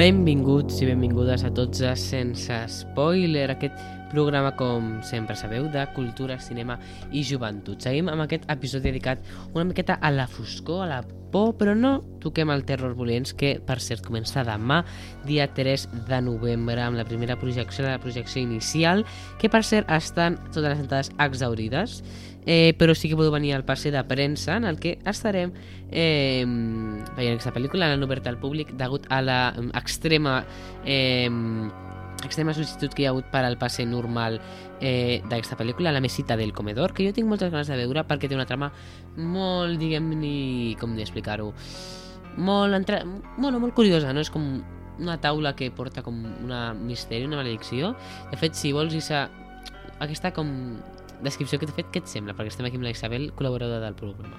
[0.00, 3.76] Benvinguts i benvingudes a tots a Sense Spoiler, aquest
[4.08, 6.78] programa, com sempre sabeu, de cultura, cinema
[7.12, 7.84] i joventut.
[7.84, 9.20] Seguim amb aquest episodi dedicat
[9.52, 11.92] una miqueta a la foscor, a la por, però no
[12.24, 14.80] toquem el terror volents, que, per cert, comença demà,
[15.28, 19.04] dia 3 de novembre, amb la primera projecció, la projecció inicial,
[19.36, 22.00] que, per cert, estan totes les entrades exaurides,
[22.46, 25.52] eh, però sí que podeu venir al passe de premsa en el que estarem
[25.90, 29.40] eh, veient aquesta pel·lícula, l'han obert al públic degut a la
[29.78, 30.40] extrema
[30.84, 31.28] eh,
[32.24, 34.38] extrema sol·licitud que hi ha hagut per al passe normal
[34.80, 38.28] eh, d'aquesta pel·lícula, La mesita del comedor, que jo tinc moltes ganes de veure perquè
[38.28, 38.70] té una trama
[39.16, 41.50] molt, diguem-ne, com d'explicar-ho,
[42.36, 43.02] molt, entre...
[43.38, 44.20] bueno, molt curiosa, no?
[44.20, 44.60] És com
[45.00, 47.94] una taula que porta com una misteri, una maledicció.
[48.30, 49.26] De fet, si vols, Issa,
[50.00, 50.50] aquesta com
[51.22, 52.34] descripció que t'he fet, què et sembla?
[52.36, 54.38] Perquè estem aquí amb la Isabel, col·laboradora del programa.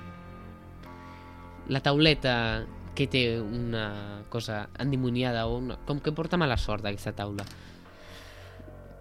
[1.72, 2.66] La tauleta
[2.96, 5.78] que té una cosa endimoniada o una...
[5.88, 7.46] com que porta mala sort aquesta taula.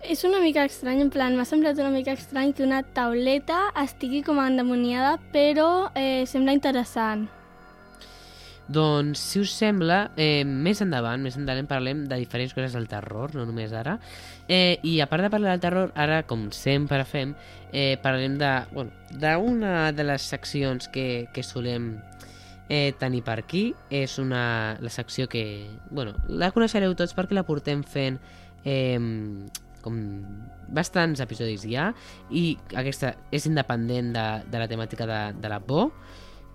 [0.01, 4.23] És una mica estrany, en plan, m'ha semblat una mica estrany que una tauleta estigui
[4.25, 7.29] com endemoniada, però eh, sembla interessant.
[8.71, 13.35] Doncs, si us sembla, eh, més endavant, més endavant parlem de diferents coses del terror,
[13.35, 13.97] no només ara.
[14.47, 17.35] Eh, I a part de parlar del terror, ara, com sempre fem,
[17.73, 21.97] eh, parlarem de, bueno, d'una de les seccions que, que solem
[22.69, 23.75] eh, tenir per aquí.
[23.91, 28.21] És una, la secció que, bueno, la coneixereu tots perquè la portem fent
[28.63, 28.95] eh,
[29.83, 30.01] com
[30.71, 31.89] bastants episodis ja
[32.31, 35.91] i aquesta és independent de, de la temàtica de, de la por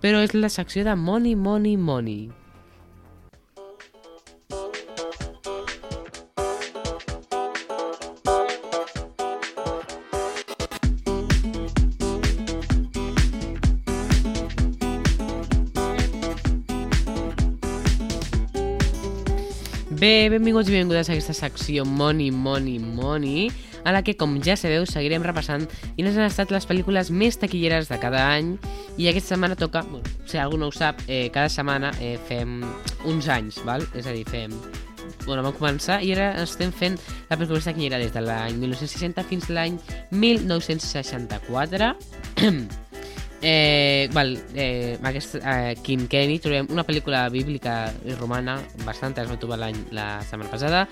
[0.00, 2.45] però és la secció de Money, Money, Money.
[19.96, 23.46] Bé, benvinguts i benvingudes a aquesta secció Money, Money, Money,
[23.80, 25.64] a la que, com ja sabeu, seguirem repassant
[25.96, 28.58] quines han estat les pel·lícules més taquilleres de cada any
[29.00, 32.60] i aquesta setmana toca, bueno, si algú no ho sap, eh, cada setmana eh, fem
[33.08, 33.86] uns anys, val?
[33.96, 34.52] és a dir, fem
[35.24, 36.98] bueno, vam començar i ara estem fent
[37.30, 39.80] la pel·lícula taquillera des de l'any 1960 fins l'any
[40.12, 41.94] 1964
[43.42, 49.28] Eh, val, eh, aquest eh, Kim Kenny trobem una pel·lícula bíblica i romana bastant, es
[49.28, 50.86] va trobar l'any la setmana passada,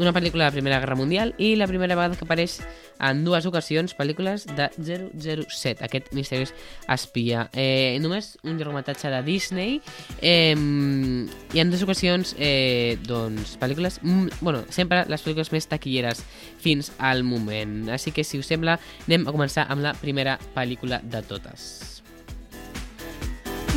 [0.00, 2.60] una pel·lícula de la Primera Guerra Mundial i la primera vegada que apareix
[3.04, 6.54] en dues ocasions pel·lícules de 007, aquest misteriós
[6.88, 7.48] espia.
[7.52, 9.78] Eh, només un llargmetratge de Disney
[10.22, 16.24] eh, i en dues ocasions eh, doncs, pel·lícules, mm, bueno, sempre les pel·lícules més taquilleres
[16.60, 17.90] fins al moment.
[17.92, 21.99] Així que, si us sembla, anem a començar amb la primera pel·lícula de totes.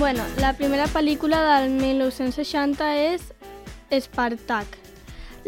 [0.03, 3.21] Bueno, la primera pel·lícula del 1960 és
[4.03, 4.73] Spartak.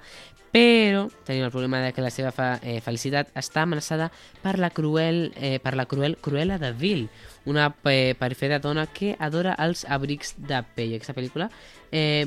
[0.54, 4.12] però tenim el problema de que la seva fa, eh, felicitat està amenaçada
[4.44, 7.08] per la cruel, eh, per la cruel Cruella de Vil,
[7.50, 10.94] una eh, perfecta dona que adora els abrics de pell.
[10.94, 11.50] Aquesta pel·lícula
[11.90, 12.22] eh,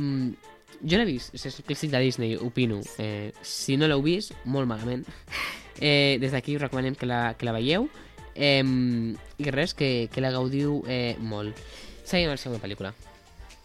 [0.82, 2.80] jo l'he vist, és clàssic de Disney, opino.
[2.98, 5.06] Eh, si no l'heu vist, molt malament.
[5.76, 7.90] Eh, des d'aquí us recomanem que la, que la veieu.
[8.34, 11.58] Eh, I res, que, que la gaudiu eh, molt.
[12.04, 12.94] Seguim amb la següent pel·lícula.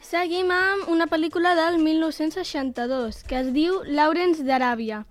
[0.02, 5.06] Seguim amb una pel·lícula del 1962 que es diu Lawrence d'Aràbia.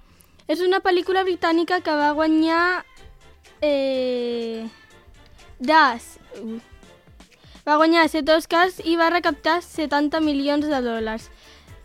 [0.50, 2.84] És una pel·lícula britànica que va guanyar...
[3.64, 4.66] Eh,
[5.60, 6.18] das,
[7.66, 11.28] va guanyar 7 Oscars i va recaptar 70 milions de dòlars,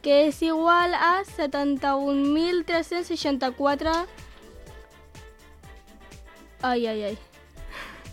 [0.05, 4.05] que és igual a 71.364...
[6.61, 7.17] Ai, ai, ai.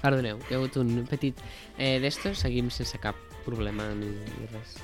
[0.02, 1.36] Perdoneu, hi ha hagut un petit
[1.78, 4.74] eh, d'estos, seguim sense cap problema ni, ni res.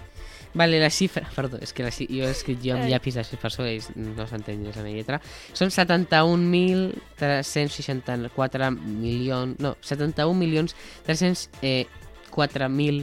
[0.56, 2.90] Vale, la xifra, perdó, és que la, xi- jo he escrit jo amb Ai.
[2.94, 3.66] llapis les xifres i
[4.00, 5.18] no s'entén ni la meva lletra.
[5.56, 9.58] Són 71.364 milions...
[9.60, 10.70] No, 71 milions
[11.08, 12.96] 304 mil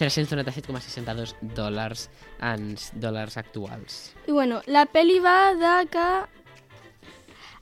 [0.00, 2.08] 397,62 dòlars
[2.40, 4.14] en dòlars actuals.
[4.26, 6.08] I bueno, la pel·li va de que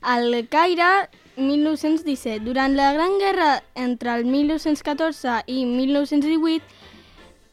[0.01, 6.65] al Caire 1917, durant la Gran Guerra entre el 1914 i 1918,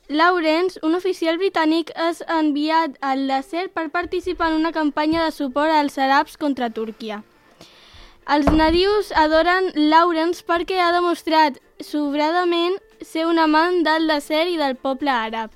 [0.07, 5.73] Lawrence, un oficial britànic, és enviat al Láser per participar en una campanya de suport
[5.73, 7.23] als àrabs contra Turquia.
[8.29, 14.75] Els nadius adoren Lawrence perquè ha demostrat sobradament ser un amant del Láser i del
[14.75, 15.53] poble àrab.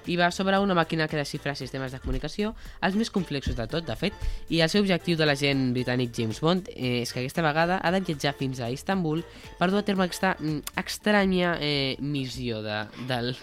[0.09, 3.85] i va sobre una màquina que desxifra sistemes de comunicació, els més complexos de tot,
[3.85, 4.13] de fet,
[4.49, 7.91] i el seu objectiu de l'agent britànic James Bond eh, és que aquesta vegada ha
[7.93, 9.23] de viatjar fins a Istanbul
[9.59, 13.35] per dur a terme aquesta mm, estranya eh, missió de, del,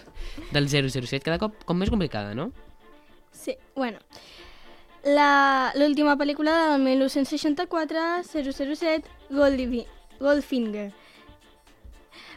[0.51, 2.51] del 007, cada cop com més complicada, no?
[3.31, 3.99] Sí, bueno.
[5.03, 9.87] La- L'última pel·lícula del 1964, 007, Goldie-
[10.19, 10.91] Goldfinger.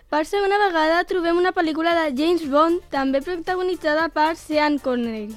[0.08, 5.34] Per segona vegada trobem una pel·lícula de James Bond, també protagonitzada per Sean Connery.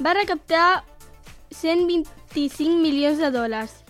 [0.00, 0.84] Va recaptar
[1.50, 3.82] 125 milions de dòlars.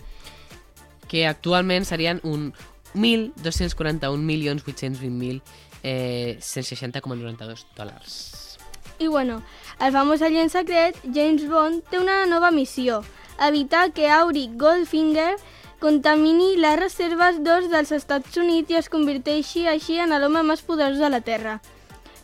[1.07, 2.51] que actualment serien un
[2.95, 5.41] 1.241.820.160,92
[5.83, 8.57] eh, 160,92 dòlars.
[8.97, 9.43] I bueno,
[9.79, 13.03] el famós agent secret, James Bond, té una nova missió,
[13.47, 15.35] evitar que Auri Goldfinger
[15.79, 21.01] contamini les reserves d'or dels Estats Units i es converteixi així en l'home més poderós
[21.01, 21.59] de la Terra.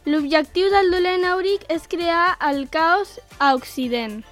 [0.08, 4.24] L'objectiu del dolent Auric és crear el caos a Occident.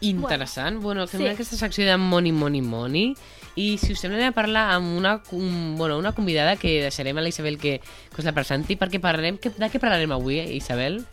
[0.00, 0.80] Interessant.
[0.82, 1.28] Bueno, fem sí.
[1.30, 3.14] aquesta secció de Money, Money, Money.
[3.56, 7.16] I si us sembla anem a parlar amb una, un, bueno, una convidada que deixarem
[7.16, 9.38] a la Isabel que, que us la presenti perquè parlarem...
[9.38, 11.04] Que, de què parlarem avui, Isabel?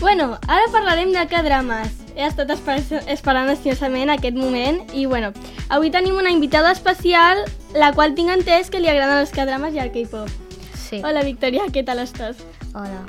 [0.00, 1.92] Bueno, ara parlarem de K-drames.
[2.14, 2.76] He estat esper
[3.10, 5.32] esperant ansiosament aquest moment i bueno,
[5.68, 7.42] avui tenim una invitada especial,
[7.74, 10.30] la qual tinc entès que li agraden els K-drames i el K-pop.
[10.78, 11.00] Sí.
[11.02, 12.44] Hola Victoria, què tal estàs?
[12.74, 13.02] Hola.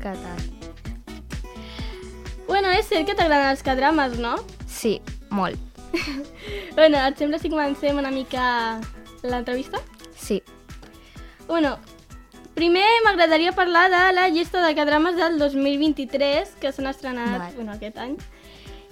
[0.00, 0.40] Què tal?
[2.48, 4.38] Bueno, és cert que t'agraden els K-drames, no?
[4.66, 4.98] Sí,
[5.30, 5.58] molt.
[6.74, 8.80] Bueno, et sembla si comencem una mica
[9.22, 9.78] l'entrevista?
[10.16, 10.40] Sí.
[11.46, 11.76] Bueno,
[12.60, 17.96] primer m'agradaria parlar de la llista de K-drames del 2023 que s'han estrenat bueno, aquest
[17.96, 18.18] any.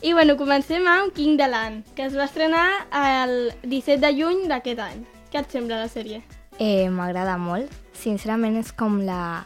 [0.00, 4.46] I bueno, comencem amb King the Land, que es va estrenar el 17 de juny
[4.48, 5.02] d'aquest any.
[5.28, 6.22] Què et sembla la sèrie?
[6.56, 7.68] Eh, m'agrada molt.
[7.92, 9.44] Sincerament és com la,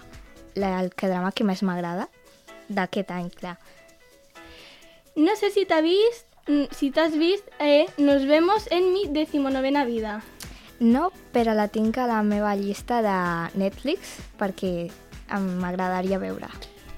[0.55, 2.07] la, el que drama que més m'agrada
[2.71, 3.57] d'aquest any, clar.
[5.19, 9.85] No sé si t'ha vist, mm, si t'has vist, eh, Nos vemos en mi decimonovena
[9.85, 10.21] vida.
[10.81, 13.17] No, però la tinc a la meva llista de
[13.59, 14.91] Netflix perquè
[15.33, 16.49] m'agradaria veure.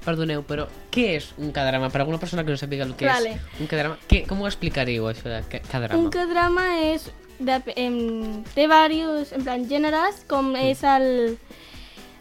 [0.05, 1.89] Perdoneu, però què és un cadrama?
[1.89, 3.35] Per alguna persona que no sàpiga el que Vale.
[3.39, 6.01] és un cadrama, què, com ho explicaríeu, això de ca- cadrama?
[6.03, 7.11] Un cadrama és...
[7.35, 11.37] De, em, té diversos en plan, gèneres, com és el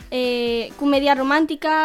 [0.10, 1.76] eh, comèdia romàntica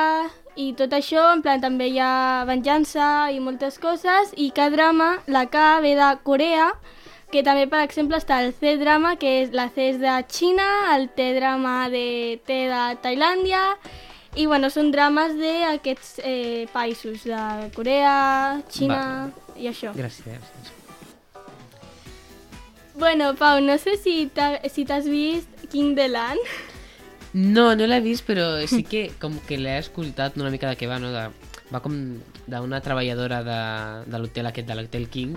[0.56, 5.10] i tot això, en plan també hi ha venjança i moltes coses, i cada drama,
[5.28, 6.70] la K ve de Corea,
[7.30, 11.08] que també, per exemple, està el C-drama, que és la C és de Xina, el
[11.12, 13.62] T-drama de T de Tailàndia,
[14.36, 19.02] i bueno, són drames d'aquests eh, països, de Corea, Xina
[19.56, 19.92] i això.
[19.96, 20.24] Gràcies.
[20.24, 20.74] gràcies.
[22.98, 26.40] Bueno, Pau, no sé si t'ha- si t'has vist King the Land.
[27.34, 30.88] No, no l'he vist, però sí que com que l'he escoltat una mica de què
[30.88, 31.12] va, no?
[31.12, 31.28] De,
[31.70, 31.94] va com
[32.48, 33.58] d'una treballadora de,
[34.10, 35.36] de l'hotel aquest, de l'Hotel King,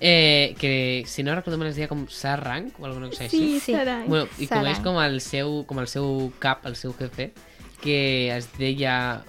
[0.00, 3.60] eh, que si no recordo mal es deia com Sarrang o alguna cosa així.
[3.60, 3.74] Sí, Sí.
[4.06, 4.82] Bueno, i com és Sarang.
[4.84, 7.32] com el seu, com el seu cap, el seu jefe,
[7.80, 9.24] que es deia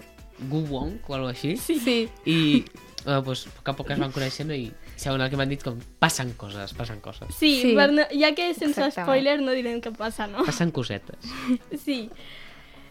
[0.50, 1.56] Gu Wong o alguna així.
[1.58, 1.80] Sí.
[1.80, 2.10] sí.
[2.26, 2.66] I
[3.06, 5.62] bueno, pues, a poc a poc es van coneixent i segons el que m'han dit,
[5.64, 7.30] com passen coses, passen coses.
[7.38, 7.76] Sí, Sí.
[7.78, 9.06] Per no, ja que sense Exactament.
[9.08, 10.44] spoiler no direm què passa, no?
[10.44, 11.18] Passen cosetes.
[11.86, 12.10] Sí.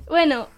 [0.08, 0.48] Bueno,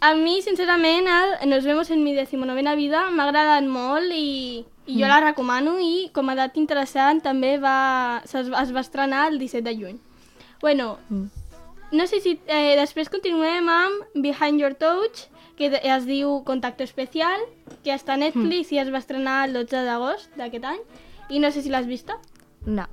[0.00, 4.98] a mi, sincerament, el Nos vemos en mi decimonovena vida m'ha agradat molt i, i
[5.00, 9.38] jo la recomano i com a edat interessant també va, es, es va estrenar el
[9.38, 9.98] 17 de juny.
[10.60, 11.26] Bueno, Mm.
[11.92, 15.26] no sé si eh, després continuem amb Behind Your Touch,
[15.56, 17.40] que es diu Contacto Especial,
[17.84, 20.80] que està a Netflix i es va estrenar el 12 d'agost d'aquest any.
[21.30, 22.18] I no sé si l'has vista.
[22.66, 22.86] No.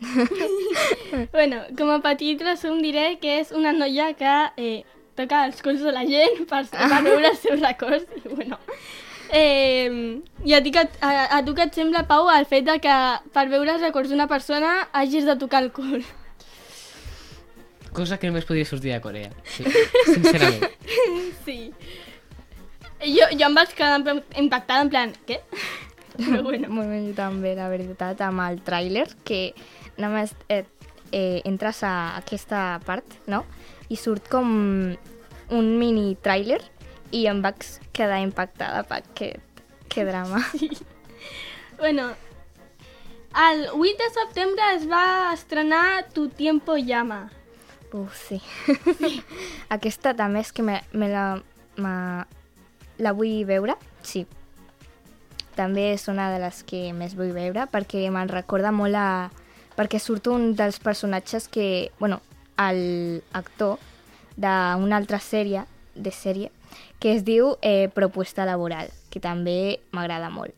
[1.32, 4.84] Bueno, com a petit resum diré que és una noia que eh,
[5.18, 8.06] toca els cols de la gent per, per veure els seus records.
[8.16, 8.58] I, bueno,
[9.32, 12.78] eh, I a, ti que, a, a tu què et sembla, Pau, el fet de
[12.82, 12.94] que
[13.34, 16.02] per veure els records d'una persona hagis de tocar el cul?
[17.92, 19.30] Cosa que només podria sortir de Corea.
[19.44, 19.64] Sí,
[20.06, 20.64] sincerament.
[21.44, 21.72] Sí.
[23.00, 25.38] Jo, jo em vaig quedar en plan- impactada, en plan, què?
[26.18, 26.68] Però bueno.
[26.68, 29.54] Molt bé, jo també, la veritat, amb el tràiler, que
[29.96, 30.64] només eh,
[31.10, 33.46] eh, entres a aquesta part, no?
[33.88, 34.52] I surt com
[35.50, 36.60] un mini tràiler
[37.10, 40.44] i em vaig quedar impactada per aquest, que drama.
[41.80, 42.10] Bueno,
[43.50, 47.30] el 8 de setembre es va estrenar Tu tiempo llama.
[47.92, 48.40] Uf, sí.
[49.70, 51.40] Aquesta també és que me, me la,
[51.80, 51.94] me,
[52.98, 54.26] la vull veure, sí.
[55.56, 59.30] També és una de les que més vull veure perquè me'n recorda molt a...
[59.74, 61.90] perquè surt un dels personatges que...
[61.98, 62.20] bueno,
[62.60, 63.78] el actor
[64.36, 65.64] d'una altra sèrie,
[65.94, 66.52] de sèrie,
[67.00, 70.54] que es diu eh, Propuesta Laboral, que també m'agrada molt.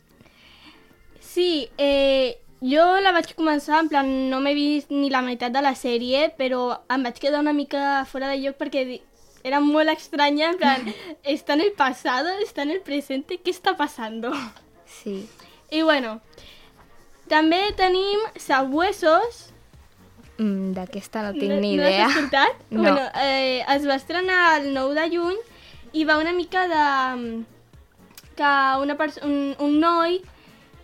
[1.23, 5.63] Sí, eh, jo la vaig començar, en plan, no m'he vist ni la meitat de
[5.65, 9.01] la sèrie, però em vaig quedar una mica fora de lloc perquè
[9.43, 10.85] era molt estranya, en plan,
[11.37, 14.35] està en el pasado, està en el presente, què està passando?
[15.01, 15.23] Sí.
[15.73, 16.19] I bueno,
[17.31, 19.49] també tenim Sabuesos,
[20.43, 22.07] Mm, D'aquesta no tinc no, ni no idea.
[22.07, 22.63] l'has escoltat?
[22.73, 22.81] No.
[22.83, 25.37] Bueno, eh, es va estrenar el 9 de juny
[25.93, 27.45] i va una mica de...
[28.37, 30.23] que una un, un noi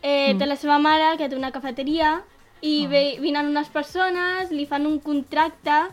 [0.03, 2.23] eh, té la seva mare que té una cafeteria
[2.61, 5.87] i ve, vinen unes persones, li fan un contracte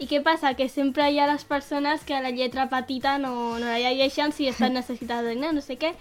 [0.00, 0.54] i què passa?
[0.56, 4.48] Que sempre hi ha les persones que la lletra petita no, no la llegeixen si
[4.48, 5.94] estan necessitades de diners, no sé què.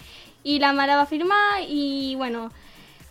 [0.44, 2.48] I la mare va firmar i, bueno,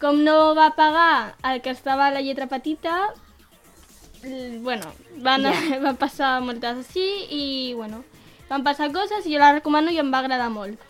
[0.00, 3.12] com no va pagar el que estava a la lletra petita,
[4.62, 5.78] bueno, van, Ja.
[5.84, 8.02] van passar moltes així i, bueno,
[8.48, 10.80] van passar coses i jo la recomano i em va agradar molt.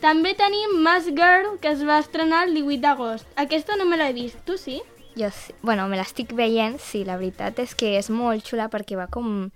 [0.00, 3.26] També tenim Mass Girl, que es va estrenar el 18 d'agost.
[3.36, 4.78] Aquesta no me l'he vist, tu sí?
[5.18, 5.52] Jo sí.
[5.60, 9.50] Bueno, me l'estic veient, sí, la veritat és que és molt xula perquè va com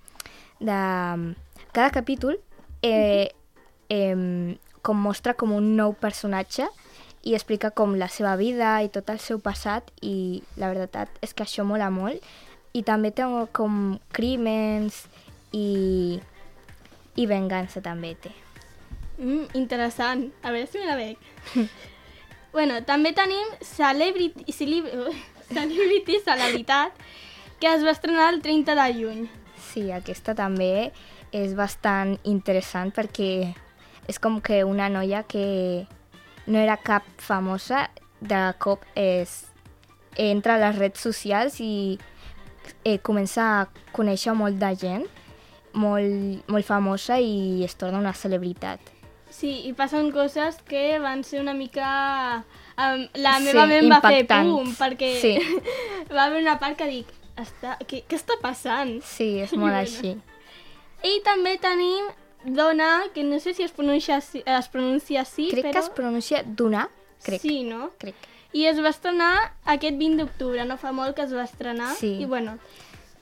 [0.60, 0.80] de...
[1.74, 2.36] Cada capítol
[2.82, 3.32] eh,
[3.88, 6.68] eh, com mostra com un nou personatge
[7.24, 11.32] i explica com la seva vida i tot el seu passat i la veritat és
[11.32, 12.20] que això mola molt
[12.76, 13.24] i també té
[13.56, 15.06] com crímens
[15.56, 16.20] i,
[17.16, 18.32] i vengança també té.
[19.18, 20.26] Mm, interessant.
[20.42, 21.18] A veure si me la veig.
[22.52, 24.90] bueno, també tenim Celebrity, Celeb-
[25.54, 26.92] Celebrity Celebritat,
[27.60, 29.26] que es va estrenar el 30 de juny.
[29.70, 30.92] Sí, aquesta també
[31.34, 33.54] és bastant interessant perquè
[34.06, 35.86] és com que una noia que
[36.46, 37.88] no era cap famosa,
[38.20, 39.44] de cop és,
[40.16, 41.98] entra a les redes socials i
[42.84, 43.66] eh, comença a
[43.96, 45.06] conèixer molt de gent,
[45.74, 48.80] molt, molt famosa i es torna una celebritat.
[49.34, 52.44] Sí, i passen coses que van ser una mica...
[52.78, 55.32] Um, la Sí, meva ment va fer pum, perquè Sí.
[56.14, 57.76] va haver una part que dic, està...
[57.86, 59.00] Què, què està passant?
[59.02, 59.80] Sí, és molt Bueno.
[59.82, 60.14] així.
[61.04, 62.06] I també tenim
[62.44, 65.72] Dona, que no sé si es pronuncia, es pronuncia així, Crec però...
[65.72, 66.88] que es pronuncia donar,
[67.24, 67.40] crec.
[67.42, 67.90] Sí, no?
[67.98, 68.14] Crec.
[68.54, 69.32] I es va estrenar
[69.66, 71.90] aquest 20 d'octubre, no fa molt que es va estrenar.
[71.98, 72.14] Sí.
[72.22, 72.58] I bueno,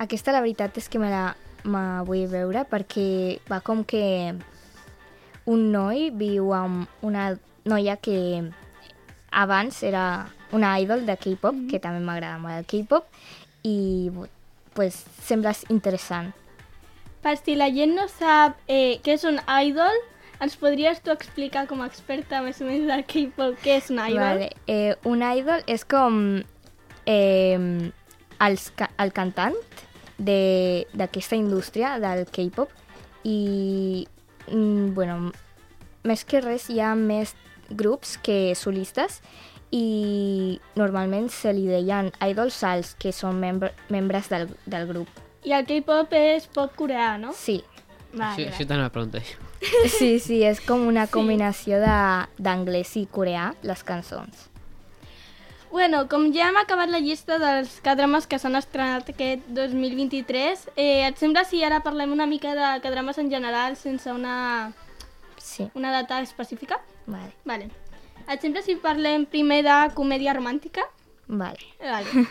[0.03, 4.35] Aquesta la veritat és que me la me vull veure perquè va com que
[5.47, 7.33] un noi viu amb una
[7.65, 8.19] noia que
[9.33, 13.09] abans era una idol de K-pop, que també m'agrada molt el K-pop,
[13.65, 14.11] i
[14.75, 16.33] pues, sembla interessant.
[17.23, 19.99] per si la gent no sap eh, què és un idol,
[20.43, 24.01] ens podries tu explicar com a experta més o menys del K-pop què és un
[24.03, 24.19] idol?
[24.19, 24.49] Vale.
[24.67, 26.43] Eh, un idol és com
[27.07, 27.93] eh,
[28.43, 29.55] els, ca el cantant
[30.23, 32.71] d'aquesta indústria del K-pop
[33.25, 34.07] i,
[34.49, 35.33] mm, bueno,
[36.05, 37.35] més que res hi ha més
[37.71, 39.21] grups que solistes
[39.73, 45.09] i normalment se li deien idols als que són membre, membres del, del grup.
[45.45, 47.33] I el K-pop és pop coreà, no?
[47.33, 47.63] Sí,
[48.13, 49.39] Això, això també me pregunto jo.
[49.89, 51.13] sí, sí, és com una Sí.
[51.15, 54.51] combinació de- d'anglès i coreà, les cançons.
[55.73, 61.07] Bueno, com ja hem acabat la llista dels cadrames que s'han estrenat aquest 2023, eh,
[61.09, 64.73] et sembla si ara parlem una mica de cadrames en general sense una,
[65.41, 66.81] Sí, una data específica?
[67.07, 67.71] vale, Vale.
[68.31, 70.85] Et sembla si parlem primer de comèdia romàntica?
[71.27, 71.65] vale.
[71.81, 72.29] Vale.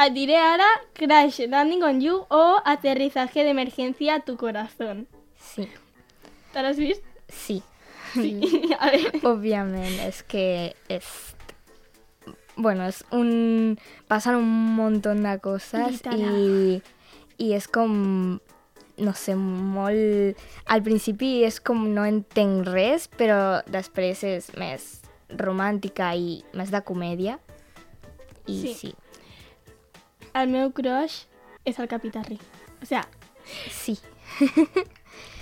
[0.00, 5.06] Et diré ara Crash Landing on You o Aterrizaje de emergencia a tu corazón.
[5.38, 5.68] Sí,
[6.52, 7.04] Te l'has vist?
[7.28, 7.62] sí.
[8.14, 8.40] Sí.
[8.80, 9.20] A veure.
[9.22, 11.06] Òbviament, és que és...
[12.60, 13.78] Bueno, és un...
[14.08, 15.36] Passen un muntó de
[15.80, 16.82] i, Literal.
[17.40, 18.38] i és com...
[19.00, 20.36] No sé, molt...
[20.68, 24.90] Al principi és com no entenc res, però després és més
[25.40, 27.38] romàntica i més de comèdia.
[28.46, 28.74] I Sí.
[28.74, 28.94] sí,
[30.34, 31.24] El meu crush
[31.64, 32.44] és el Capità Rick.
[32.82, 33.06] O sea,
[33.70, 33.98] sí.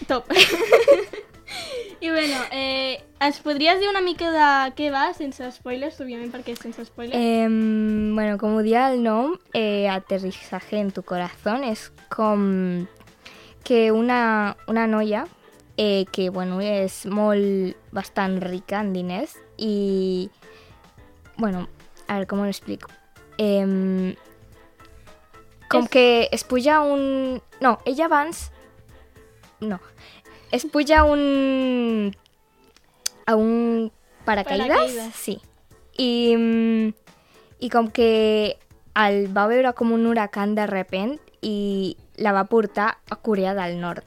[0.07, 0.31] top.
[2.01, 6.55] I bueno, eh, ens podries dir una mica de què va, sense spoilers, òbviament, perquè
[6.55, 7.19] és sense spoilers.
[7.19, 7.49] Eh,
[8.15, 12.87] bueno, com ho dia el nom, eh, aterrizaje en tu corazón, és com
[13.65, 15.27] que una, una noia
[15.77, 20.31] eh, que bueno, és molt bastant rica en diners i
[21.37, 21.67] bueno,
[22.07, 22.89] a veure com ho explico
[23.37, 24.15] eh,
[25.69, 27.43] com És- que es puja un...
[27.61, 28.51] no, ella abans
[29.61, 29.79] no,
[30.53, 32.15] es puja un
[33.27, 33.91] a un
[34.25, 35.15] paracaïdes, Paracaïdes.
[35.15, 35.41] sí
[35.99, 36.93] i, mm,
[37.61, 38.57] i com que
[38.95, 43.81] el va veure com un huracan de repent i la va portar a Corea del
[43.81, 44.05] Nord.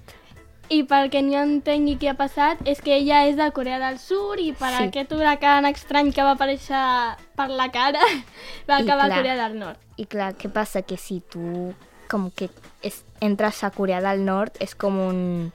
[0.72, 4.40] I perquè no entengui què ha passat, és que ella és de Corea del Sur
[4.40, 4.84] i per Sí.
[4.88, 8.00] aquest huracan estrany que va aparèixer per la cara,
[8.70, 9.18] va I acabar a clar.
[9.18, 9.78] Corea del Nord.
[9.98, 10.82] I clar, què passa?
[10.82, 11.74] Que si tu
[12.10, 12.50] com que
[12.82, 15.52] es, entres a Corea del Nord és com un,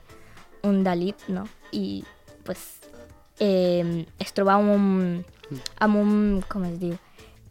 [0.63, 1.47] un delit, no?
[1.71, 2.03] I
[2.45, 2.79] pues,
[3.39, 5.25] eh, es troba amb un,
[5.79, 6.11] amb un...
[6.49, 6.95] com es diu?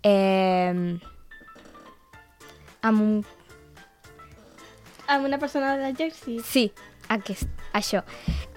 [0.03, 0.99] Eh,
[2.83, 3.15] amb un...
[5.07, 6.43] Amb una persona de l'exèrcit.
[6.43, 6.67] Sí,
[7.15, 8.03] aquest, això.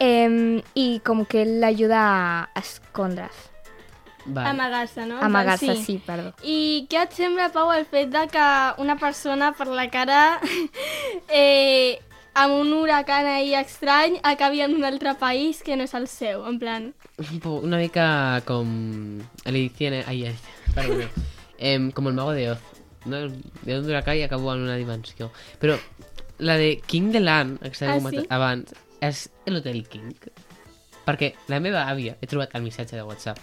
[0.02, 3.50] Eh, I com que l'ajuda a escondre's.
[4.26, 4.50] Vale.
[4.50, 5.20] Amagar-se, no?
[5.22, 5.98] Amagar-se, sí.
[6.06, 6.34] perdó.
[6.44, 8.46] I què et sembla, Pau, el fet de que
[8.84, 10.40] una persona per la cara
[11.28, 12.00] eh,
[12.40, 16.46] amb un huracan ahí estrany acabi en un altre país que no és el seu,
[16.48, 16.94] en plan...
[17.44, 19.98] Una mica com Alicia en...
[20.08, 20.36] Ai, ai,
[20.76, 21.08] perdó.
[21.60, 22.62] Em, com el mago de Oz.
[23.12, 23.18] No?
[23.28, 25.28] De un huracà i acabo en una dimensió.
[25.60, 25.76] Però
[26.40, 28.24] la de King de Land, que s'ha Ah, sí?
[28.32, 28.72] abans,
[29.04, 30.14] és l'Hotel King.
[31.04, 33.40] Perquè la meva àvia, he trobat el missatge de WhatsApp,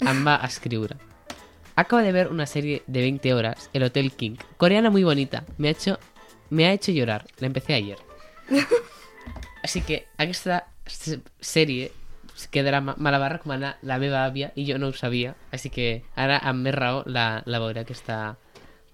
[0.00, 0.96] em va escriure.
[1.76, 4.36] Acabo de ver una serie de 20 horas, El Hotel King.
[4.56, 5.44] Coreana muy bonita.
[5.58, 5.98] Me ha hecho,
[6.48, 7.26] me ha hecho llorar.
[7.38, 7.98] La empecé ayer.
[9.64, 11.90] Així que aquesta sèrie
[12.54, 15.34] quedarà, ma- me la va recomanar la meva àvia i jo no ho sabia.
[15.52, 18.36] Així que ara amb més raó la, la veuré aquesta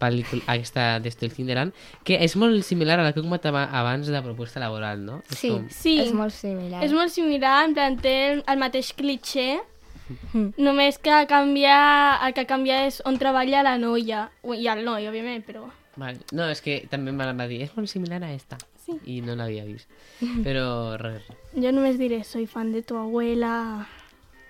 [0.01, 1.71] pel·lícula, aquesta d'Estel Cinderan,
[2.05, 5.21] que és molt similar a la que he comentat abans de proposta laboral, no?
[5.31, 5.95] És Sí, com- Sí.
[6.01, 6.83] és molt similar.
[6.85, 9.61] És molt similar, en plan, té el mateix cliché,
[10.35, 10.51] Mm.
[10.59, 15.45] només que canvia, el que canvia és on treballa la noia, i el noi, òbviament,
[15.47, 15.63] però...
[15.97, 16.19] Vale.
[16.33, 18.59] No, és que també me la va dir, és molt similar a esta.
[18.85, 18.99] Sí.
[19.17, 19.89] I no l'havia vist.
[20.47, 21.27] Però res.
[21.57, 23.89] Jo només diré, soy fan de tu abuela...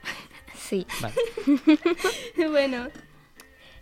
[0.65, 0.87] Sí.
[1.03, 1.15] Vale.
[2.51, 2.87] bueno,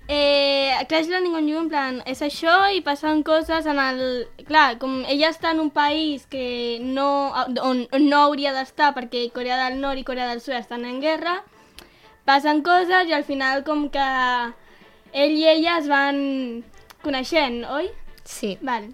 [0.09, 4.03] eh, Crash Landing on You, en plan, és això i passen coses en el...
[4.49, 7.31] Clar, com ella està en un país que no,
[7.63, 11.01] on, on no hauria d'estar perquè Corea del Nord i Corea del Sud estan en
[11.01, 11.39] guerra,
[12.29, 14.09] passen coses i al final com que
[15.13, 16.19] ell i ella es van
[17.07, 17.89] coneixent, oi?
[18.25, 18.57] Sí.
[18.61, 18.91] Val.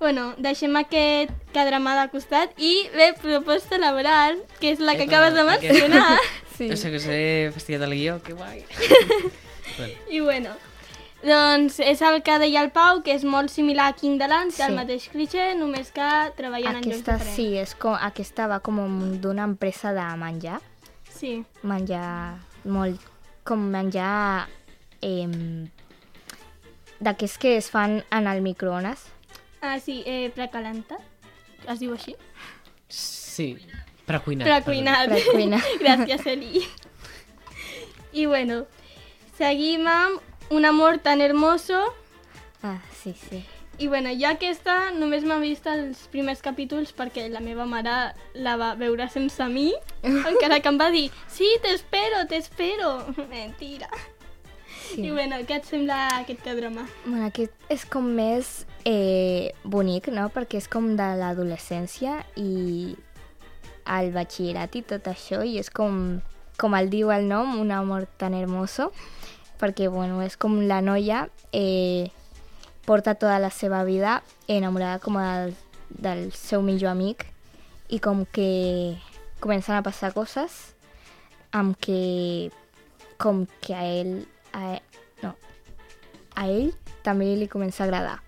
[0.00, 5.16] Bueno, deixem aquest cadramà de costat i ve proposta laboral, que és la que Epa,
[5.16, 5.72] acabes de aquest.
[5.72, 6.18] mencionar.
[6.54, 6.68] Sí.
[6.70, 8.60] No sé que s'he fastidiat el guió, que guai.
[9.76, 10.50] bueno, I bueno,
[11.24, 14.52] doncs és el que deia el Pau, que és molt similar a King de l'Ant,
[14.54, 14.62] Sí.
[14.62, 17.34] el mateix cliché, només que treballant en llocs Aquesta, diferents.
[17.34, 18.78] sí, és com, aquesta va com
[19.18, 20.60] d'una empresa de menjar.
[21.10, 21.40] Sí.
[21.62, 23.00] Menjar molt...
[23.42, 24.46] Com menjar...
[25.02, 25.26] Eh,
[27.00, 29.02] D'aquests que es fan en el microones.
[29.64, 31.00] Ah, sí, eh, precalentat,
[31.72, 32.12] es diu així?
[32.92, 33.56] sí,
[34.06, 34.46] precuinat.
[34.46, 35.08] Precuinat.
[35.08, 35.64] Precuinat.
[35.82, 36.62] Gràcies, Eli.
[38.12, 38.60] I bueno,
[39.38, 41.82] seguim amb Un amor tan hermoso.
[42.62, 43.44] Ah, sí, sí.
[43.78, 48.54] I bueno, jo aquesta només m'ha vist els primers capítols perquè la meva mare la
[48.60, 49.72] va veure sense mi,
[50.04, 52.92] encara que em va dir sí, t'espero, t'espero.
[53.32, 53.88] Mentira.
[54.92, 55.00] sí.
[55.08, 56.86] I bueno, què et sembla aquest drama?
[57.06, 60.28] Bueno, aquest és com més eh, bonic, no?
[60.32, 62.94] Perquè és com de l'adolescència i
[63.84, 66.20] el batxillerat i tot això, i és com,
[66.60, 68.90] com el diu el nom, un amor tan hermoso,
[69.60, 72.10] perquè, bueno, és com la noia eh,
[72.84, 75.54] porta tota la seva vida enamorada com del,
[75.88, 77.26] del seu millor amic
[77.88, 78.96] i com que
[79.40, 80.74] comencen a passar coses
[81.52, 82.50] amb que
[83.20, 84.14] com que a ell
[84.52, 84.80] a,
[85.22, 85.34] no,
[86.34, 86.72] a ell
[87.06, 88.18] també li comença a agradar.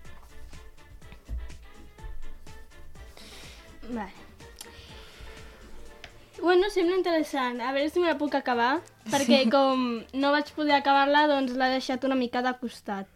[6.77, 7.59] Sembla interessant.
[7.61, 8.77] A veure si me la puc acabar,
[9.11, 13.09] perquè com no vaig poder acabar-la, doncs l'he deixat una mica de costat.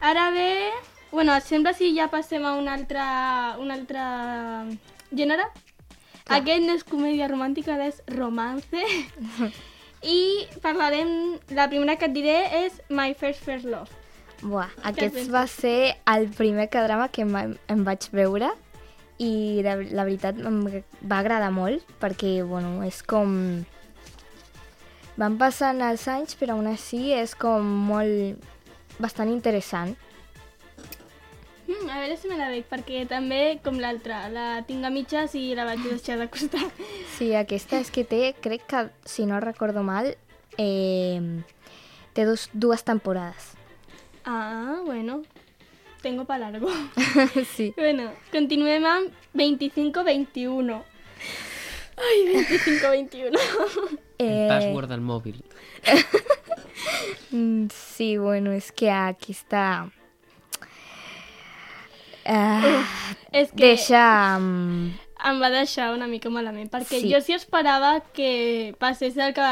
[0.00, 0.72] Ara bé,
[1.12, 3.04] bueno, et sembla si ja passem a un altre,
[3.62, 4.02] un altre
[5.12, 5.48] gènere?
[6.26, 6.40] Clar.
[6.40, 8.84] Aquest no és comèdia romàntica, és romance.
[10.16, 10.18] I
[10.62, 14.04] parlarem, la primera que et diré és My First First Love.
[14.42, 18.50] Buah, aquest va ser el primer drama que em vaig veure
[19.22, 23.32] i de, la veritat em va agradar molt perquè, bueno, és com...
[25.16, 28.44] Van passant els anys, però aún així és com molt...
[29.00, 29.94] bastant interessant.
[31.66, 35.34] Mm, a veure si me la veig, perquè també, com l'altra, la tinc a mitges
[35.34, 36.84] i la vaig deixar de costat.
[37.16, 40.12] Sí, aquesta és que té, crec que, si no recordo mal,
[40.60, 41.20] eh,
[42.14, 43.54] té dos, dues temporades.
[44.24, 45.22] Ah, bueno,
[46.06, 46.70] tengo para largo.
[47.56, 47.72] sí.
[47.76, 50.80] Bueno, continuem amb 25-21.
[51.96, 53.38] Ai, 25-21.
[54.22, 55.42] El password del mòbil.
[57.32, 59.88] Mm, Sí, bueno, és que aquí està...
[62.26, 62.82] Uh,
[63.32, 64.36] És que deixa...
[64.38, 64.92] Um,
[65.26, 67.10] em va deixar una mica malament, perquè Sí.
[67.12, 69.46] jo sí esperava que passés el que...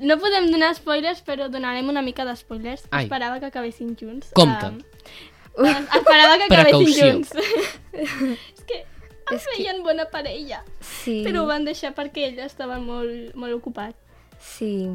[0.00, 2.82] No podem donar spoilers, però donarem una mica de spoilers.
[2.90, 3.04] Ai.
[3.06, 4.32] Esperava que acabessin junts.
[4.34, 4.66] Compte.
[4.72, 4.80] Um,
[5.58, 7.12] esperava que acabessin Precaució.
[7.12, 7.30] junts.
[7.92, 10.62] és que em És que- feien bona parella.
[10.80, 13.94] sí, Però ho van deixar perquè ell estava molt, molt ocupat.
[14.40, 14.90] sí,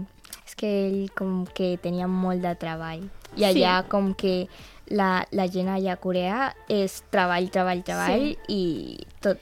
[0.46, 3.10] és que ell com que tenia molt de treball.
[3.36, 3.46] I Sí.
[3.46, 4.48] allà com que
[4.88, 8.38] la, la gent allà a Corea és treball, treball, treball Sí.
[8.48, 9.38] i tot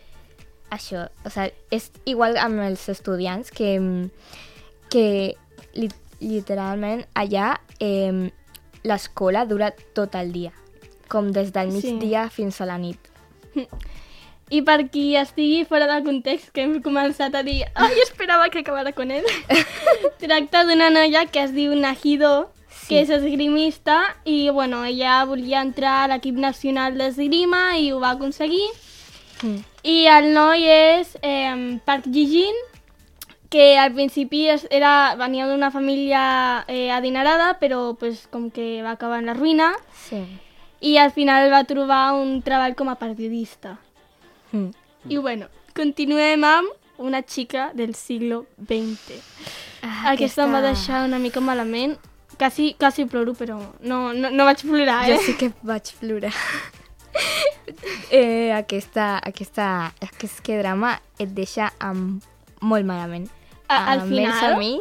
[0.69, 1.09] això.
[1.25, 4.09] O sea, és igual amb els estudiants que,
[4.89, 5.35] que
[5.73, 8.31] li, literalment allà eh,
[8.83, 10.51] l'escola dura tot el dia.
[11.07, 11.93] Com des del Sí.
[11.93, 12.97] migdia fins a la nit.
[14.49, 18.59] I per qui estigui fora del context que hem començat a dir ai, esperava que
[18.59, 19.25] acabara con ell
[20.21, 22.87] tracta d'una noia que es diu Nahido Sí.
[22.93, 28.11] que és esgrimista i bueno, ella volia entrar a l'equip nacional d'esgrima i ho va
[28.15, 28.67] aconseguir
[29.43, 29.59] Mm.
[29.83, 32.55] i el noi és eh, Park Ji-jin
[33.51, 39.19] que al principi era, venia d'una família eh, adinerada però pues, com que va acabar
[39.19, 39.73] en la ruïna
[40.07, 40.23] Sí.
[40.81, 43.77] I al final va trobar un treball com a periodista.
[44.51, 44.69] Mm.
[45.09, 49.17] I bueno, continuem amb una xica del siglo XX.
[49.83, 51.97] Ah, Aquesta em va deixar una mica malament.
[52.37, 55.23] Quasi, quasi ploro, però no, no, no vaig plorar, Jo eh?
[55.25, 56.33] sí que vaig plorar.
[58.11, 62.21] eh, aquesta, aquesta, aquest que drama et deixa amb
[62.61, 63.27] molt malament.
[63.67, 64.53] A- al final?
[64.53, 64.77] A mi,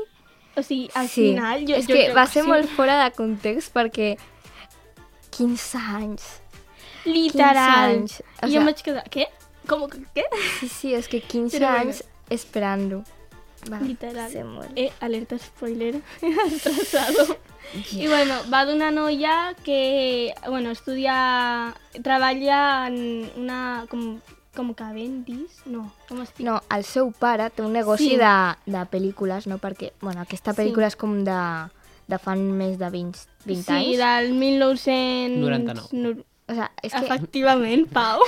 [0.57, 1.33] O sigui, al sí.
[1.33, 1.65] final...
[1.69, 2.49] Jo, És jo que va ser sí.
[2.49, 4.15] molt fora de context perquè
[5.37, 6.23] 15 anys.
[7.05, 7.93] Literal.
[8.01, 8.23] 15 anys.
[8.43, 9.05] O I jo sea- em vaig quedar...
[9.11, 9.27] Què?
[9.67, 10.25] Com que què?
[10.61, 11.91] Sí, sí, és que 15 Però bueno.
[11.91, 13.03] anys esperant-lo.
[13.71, 14.31] Va Literal.
[14.31, 14.71] ser molt...
[14.79, 15.97] Eh, alerta spoiler.
[16.47, 17.37] Atrasado.
[17.99, 24.21] I bueno, va d'una noia que, bueno, estudia, treballa en una, com,
[24.55, 25.63] com que vendis?
[25.67, 26.47] No, com es diu?
[26.47, 28.17] No, el seu pare té un negoci Sí.
[28.23, 28.35] de,
[28.71, 29.59] de pel·lícules, no?
[29.59, 30.61] Perquè, bueno, aquesta Sí.
[30.63, 31.41] pel·lícula és com de,
[32.09, 33.99] de fan més de 20, 20 sí, anys.
[33.99, 35.41] del 1900...
[35.43, 35.89] 99.
[35.93, 37.01] Nu- O sea, és que...
[37.07, 38.21] Efectivament, Pau.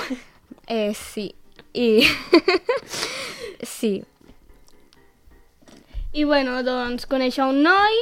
[0.67, 1.33] Eh, sí.
[1.73, 2.03] I...
[3.63, 4.03] sí.
[6.11, 7.99] I bueno, doncs conèixer un noi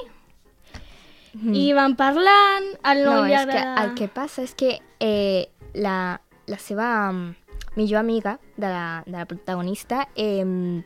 [1.38, 1.54] Mm.
[1.54, 3.84] i van parlant, al No, noi li és que agrada...
[3.84, 7.36] el que passa és que eh, la, la seva mm,
[7.78, 10.82] millor amiga de la, de la protagonista eh,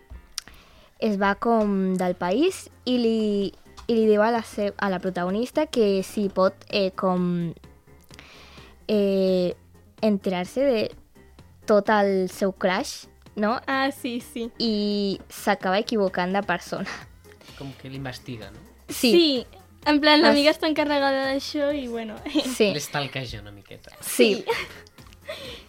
[0.99, 3.53] es va com del país i li,
[3.91, 7.51] i li diu a la, se, a la protagonista que si pot eh, com
[8.87, 9.51] eh,
[10.01, 10.81] enterar-se de
[11.67, 13.57] tot el seu crush, no?
[13.67, 14.47] Ah, sí, sí.
[14.59, 16.87] I s'acaba equivocant de persona.
[17.59, 18.63] Com que l'investiga, no?
[18.87, 19.27] Sí, Sí,
[19.87, 22.17] en plan, l'amiga està encarregada d'això i bueno...
[22.55, 23.91] sí, L'estalqueja una miqueta.
[24.01, 24.43] sí.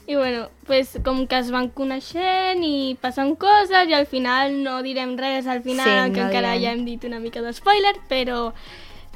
[0.07, 4.83] I bueno, pues, com que es van coneixent i passen coses i al final no
[4.83, 6.63] direm res al final, Sí, que no encara direm.
[6.63, 8.53] ja hem dit una mica de spoiler, però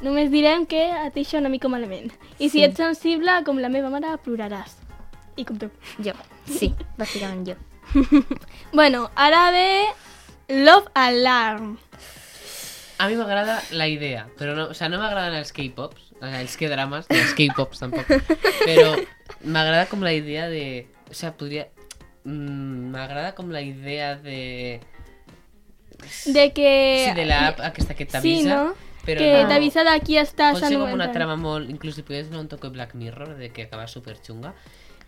[0.02, 2.12] només direm que et deixa una mica malament.
[2.38, 2.64] I si Sí.
[2.64, 4.76] ets sensible, com la meva mare, ploraràs.
[5.36, 5.70] I com tu.
[5.98, 6.12] Jo,
[6.46, 7.54] sí, bàsicament jo.
[8.72, 9.86] Bueno, ara ve
[10.48, 11.78] Love Alarm.
[12.98, 16.40] A mi m'agrada la idea, però no, o sea, no m'agraden els K-pops, o sea,
[16.40, 18.08] els K-drames, ni els K-pops tampoc,
[18.64, 18.94] però
[19.44, 20.86] m'agrada com la idea de...
[21.10, 21.66] O sea, podria...
[22.24, 24.80] mm, M'agrada com la idea de...
[26.26, 27.06] De que...
[27.08, 28.74] Sí, de l'app aquesta que Sí, t'avisa, no?
[29.06, 29.48] però que no...
[29.48, 31.14] t'avisa de qui estàs Pot ser com una anomentant.
[31.20, 31.70] trama molt...
[31.72, 34.54] Inclús li podries donar un toque Black Mirror, de que acaba super xunga,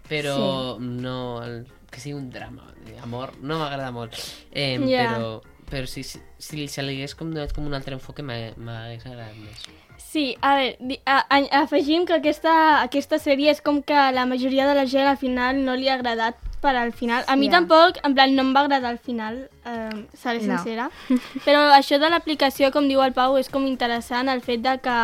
[0.09, 1.42] però no...
[1.44, 4.12] El, que sigui un drama d'amor, no m'agrada molt.
[4.53, 5.07] Eh, Ja.
[5.16, 5.38] Però,
[5.70, 9.07] però si, si, si se li hagués com donat com un altre enfoque m'ha- m'hagués
[9.07, 9.66] agradat més.
[9.98, 12.52] Sí, a veure, di- a, a, afegim que aquesta,
[12.83, 15.94] aquesta sèrie és com que la majoria de la gent al final no li ha
[15.98, 17.24] agradat per al final.
[17.28, 17.59] A mi Ja.
[17.59, 20.57] tampoc, en plan, no em va agradar al final, eh, seré No.
[20.57, 20.88] sincera.
[21.44, 24.96] Però això de l'aplicació, com diu el Pau, és com interessant el fet de que...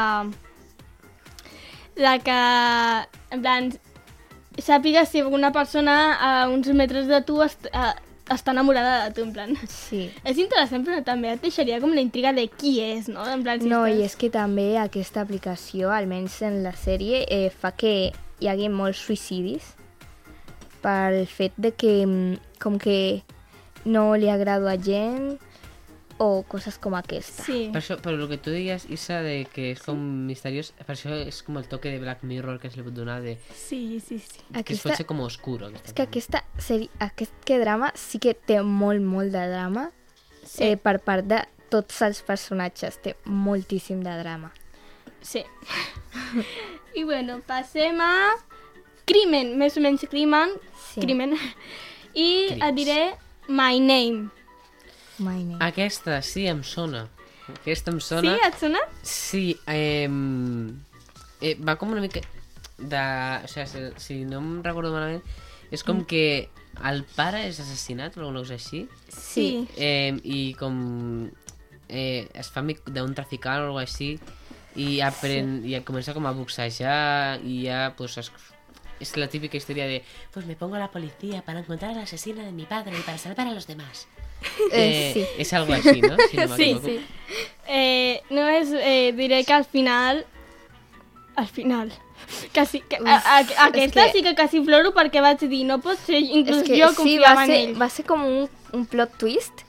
[1.96, 2.38] de que,
[3.30, 3.68] en plan,
[4.58, 7.92] sàpigues si una persona a uns metres de tu est, eh,
[8.32, 9.50] està enamorada de tu, en plan...
[9.68, 10.06] Sí.
[10.24, 13.24] És interessant, però també et deixaria com la intriga de qui és, no?
[13.28, 17.24] En plan, si No, estàs- i és que també aquesta aplicació, almenys en la sèrie,
[17.28, 19.74] eh, fa que hi hagi molts suïcidis
[20.84, 23.22] pel fet de que mm, com que
[23.84, 25.36] no li agrada a gent
[26.18, 27.42] o coses com aquesta.
[27.42, 27.68] Sí.
[27.72, 29.98] Per això, però el que tu deies, Isa, de que és com
[30.28, 33.20] misteriós, per això és com el toque de Black Mirror que es li pot donar
[33.24, 33.36] de...
[33.56, 34.38] Sí, sí, sí.
[34.52, 35.66] Que es Aquesta, pot ser com oscuro.
[35.72, 39.90] Aquesta és que aquesta sèrie, aquest que drama sí que té molt, molt de drama
[40.44, 40.62] Sí.
[40.68, 41.38] eh, per part de
[41.72, 42.98] tots els personatges.
[43.02, 44.52] Té moltíssim de drama.
[45.24, 45.40] Sí.
[46.94, 48.12] I bueno, passem a
[49.08, 50.52] Crimen, més o menys Crimen.
[50.92, 51.00] Sí.
[51.00, 51.34] Crimen.
[52.14, 52.62] I Crims.
[52.68, 53.00] et diré
[53.48, 54.28] My Name.
[55.18, 55.58] My name.
[55.64, 57.06] Aquesta sí em sona.
[57.60, 58.36] Aquesta em Sí, sona.
[58.46, 58.80] et sona?
[59.02, 60.08] Sí, eh,
[61.40, 62.20] eh, va com una mica
[62.78, 63.02] de...
[63.44, 65.22] O sigui, si, si no em recordo malament,
[65.70, 66.48] és com que
[66.88, 69.68] el pare és assassinat o alguna cosa així, Sí.
[69.76, 71.28] eh, i com
[71.88, 74.16] eh, es fa amic d'un traficant o alguna així,
[74.74, 78.32] i aprèn, i comença com a boxejar, i ja, pues, es,
[78.98, 82.42] es la típica historia de pues me pongo a la policía para encontrar al asesino
[82.42, 84.08] de mi padre y para salvar a los demás.
[84.72, 85.24] Eh, sí.
[85.38, 86.16] Es algo así, ¿no?
[86.30, 87.00] Si no Sí, sí.
[87.66, 90.24] Eh, només eh, diré que al final...
[91.36, 91.92] Al final...
[92.54, 95.64] Quasi, que, a, a, Uf, aquesta és que- sí que quasi ploro perquè vaig dir,
[95.68, 97.74] no pot ser, inclús És que jo sí, va confiava ser, en ell.
[97.82, 99.60] va ser com un, un plot twist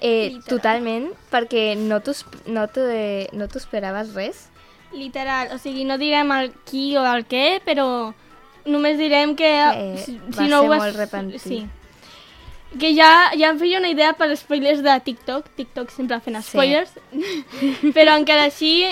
[0.00, 0.42] eh, Literal.
[0.50, 2.12] totalment, perquè no t'ho
[2.46, 2.66] no
[3.32, 4.48] no esperaves res.
[4.92, 8.12] Literal, o sigui, no direm el qui o el què, però
[8.66, 9.48] només direm que...
[9.48, 10.82] Eh, si, va si no ser ho has...
[10.84, 11.40] molt repentit.
[11.40, 11.62] Sí.
[12.78, 15.48] Que ja, ja em feia una idea per spoilers de TikTok.
[15.56, 16.48] TikTok sempre fent Sí.
[16.50, 16.90] spoilers.
[17.96, 18.86] però encara així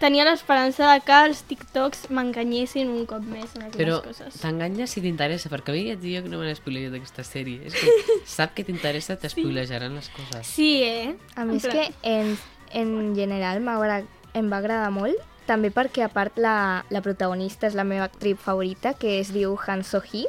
[0.00, 4.34] tenia l'esperança de que els TikToks m'enganyessin un cop més en algunes Però coses.
[4.42, 7.62] t'enganya si t'interessa, perquè a mi et diu que no me n'he spoilerat d'aquesta sèrie.
[7.64, 7.88] És que
[8.36, 10.46] sap que t'interessa, t'espoilejaran les coses.
[10.46, 11.14] Sí, eh?
[11.34, 12.36] A En mi és plan- que en,
[12.72, 17.84] en general em va agradar molt, també perquè a part la, la protagonista és la
[17.84, 20.26] meva actriu favorita, que es diu Han So-hee,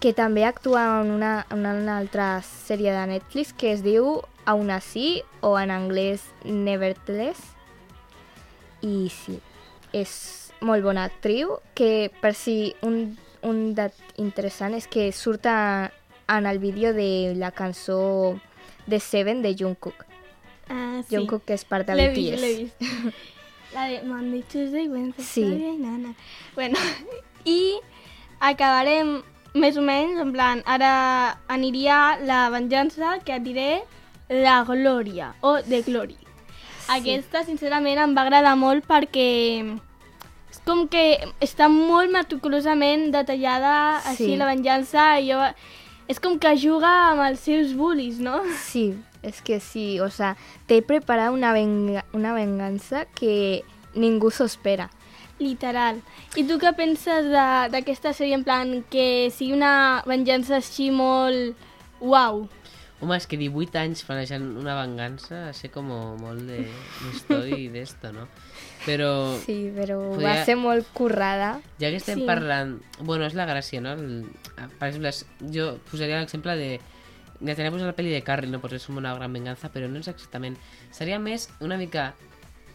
[0.00, 4.70] que també actua en una, en una altra sèrie de Netflix que es diu Aún
[4.74, 7.38] así, o en anglès Nevertheless.
[8.82, 9.36] I sí,
[9.94, 10.14] és
[10.62, 15.92] molt bona actriu, que per si un, un dat interessant és que surt a,
[16.26, 18.34] en el vídeo de la cançó
[18.86, 20.06] de Seven de Jungkook.
[20.68, 21.14] Ah, sí.
[21.14, 22.40] Jungkook que és part de L'he vist, BTS.
[22.42, 23.22] l'he vist.
[23.74, 25.44] La de Monday, Tuesday, Wednesday, Sí.
[25.46, 26.14] Friday, nana.
[26.56, 26.78] Bueno,
[27.44, 27.78] i
[28.40, 29.20] acabarem
[29.54, 33.82] més o menys, en plan, ara aniria la venjança, que et diré
[34.28, 36.16] la glòria, o de glory.
[36.88, 39.28] Aquesta, sincerament, em va agradar molt perquè
[40.52, 44.36] és com que està molt meticulosament detallada així Sí.
[44.36, 45.38] la venjança i jo...
[46.08, 48.42] És com que juga amb els seus bullies, no?
[48.58, 50.36] Sí, es que sí, o sea,
[50.66, 53.62] te he preparado una, venga- una venganza que
[53.94, 54.90] ningú s'ho espera.
[55.38, 56.00] Literal.
[56.36, 61.56] I tu què penses de- d'aquesta sèrie en plan que sigui una venjança així molt...
[62.00, 62.48] Uau.
[63.02, 66.60] Home, és que 18 anys planejant una vengança, va ser com molt de
[67.10, 68.28] història i d'esto, no?
[68.86, 69.08] Però
[69.42, 71.60] Sí, però Podria- va ser molt currada.
[71.80, 72.26] ja que estem Sí.
[72.26, 72.76] parlant...
[73.00, 73.92] Bueno, és la gràcia, no?
[73.98, 74.26] El...
[74.78, 75.10] Per exemple,
[75.50, 76.80] jo posaria l'exemple de...
[77.42, 78.60] Ja tenim la pel·li de Carrie, no?
[78.62, 80.56] Perquè és una gran venganza, però no és exactament...
[80.94, 82.12] Seria més una mica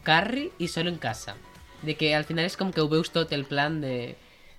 [0.04, 1.36] Carrie i solo en casa.
[1.84, 4.16] De que al final és com que ho veus tot el plan de...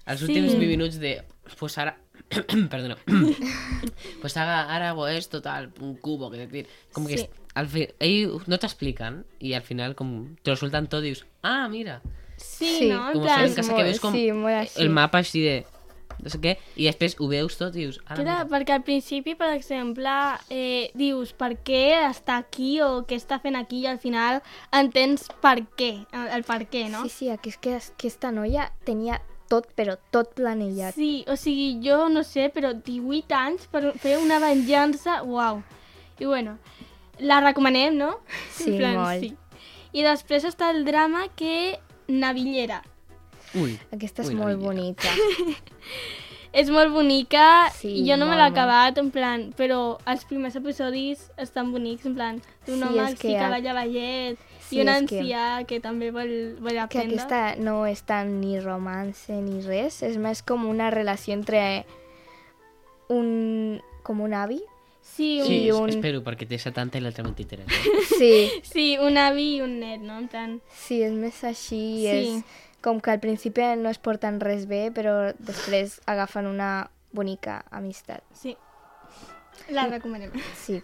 [0.09, 0.27] Els Sí.
[0.31, 1.23] últims 20 minuts de...
[1.59, 1.97] Pues ara...
[2.71, 2.97] Perdona.
[4.21, 6.67] pues ara, ara hago esto, tal, un cubo, que decir...
[6.93, 7.27] Com que Sí.
[7.55, 7.89] al fi...
[7.99, 12.01] ells no t'expliquen i al final com te lo sueltan tot i dius ah, mira,
[12.39, 13.11] Sí, Sí, no?
[13.13, 13.47] Com plan...
[13.49, 14.79] en casa que veus com sí, molt així.
[14.85, 15.57] el mapa així de
[16.23, 18.49] no sé què, i després ho veus tot i dius ara, Clar, mira.
[18.51, 20.11] perquè al principi, per exemple,
[20.51, 25.29] eh, dius per què està aquí o què està fent aquí i al final entens
[25.43, 27.05] per què, el, el per què, no?
[27.07, 30.95] Sí, sí, aquí és que aquesta noia tenia tot, però tot planejat.
[30.95, 35.63] Sí, o sigui, jo no sé, però 18 anys per fer una venjança, uau.
[36.19, 36.59] I bueno,
[37.19, 38.19] la recomanem, no?
[38.53, 39.25] Sí, molt.
[39.93, 41.79] I després està el drama que
[42.09, 42.83] Navillera.
[43.55, 45.09] Ui, Aquesta és Ui, molt bonica.
[46.53, 50.57] És molt bonica, Sí, i jo no me l'he acabat, en plan, però els primers
[50.57, 54.89] episodis estan bonics, en plan, d'un Sí, home que, que cavalla ballet Sí, i un
[54.89, 55.79] és que- ancià que...
[55.81, 57.17] també vol, vol que aprendre.
[57.21, 61.85] aquesta no és tant ni romance ni res, és més com una relació entre
[63.09, 63.81] un...
[64.03, 64.61] com un avi.
[65.03, 67.65] Sí, un, sí, un- espero, perquè té 70 i l'altre 23.
[67.69, 68.07] Eh?
[68.19, 68.33] Sí,
[68.73, 70.19] sí, un avi i un net, no?
[70.21, 72.09] En plan, sí, és més així, Sí.
[72.09, 72.45] és
[72.83, 78.23] com que al principi no es porten res bé, però després agafen una bonica amistat.
[78.33, 78.57] sí.
[79.71, 80.31] La recomanem.
[80.55, 80.83] Sí,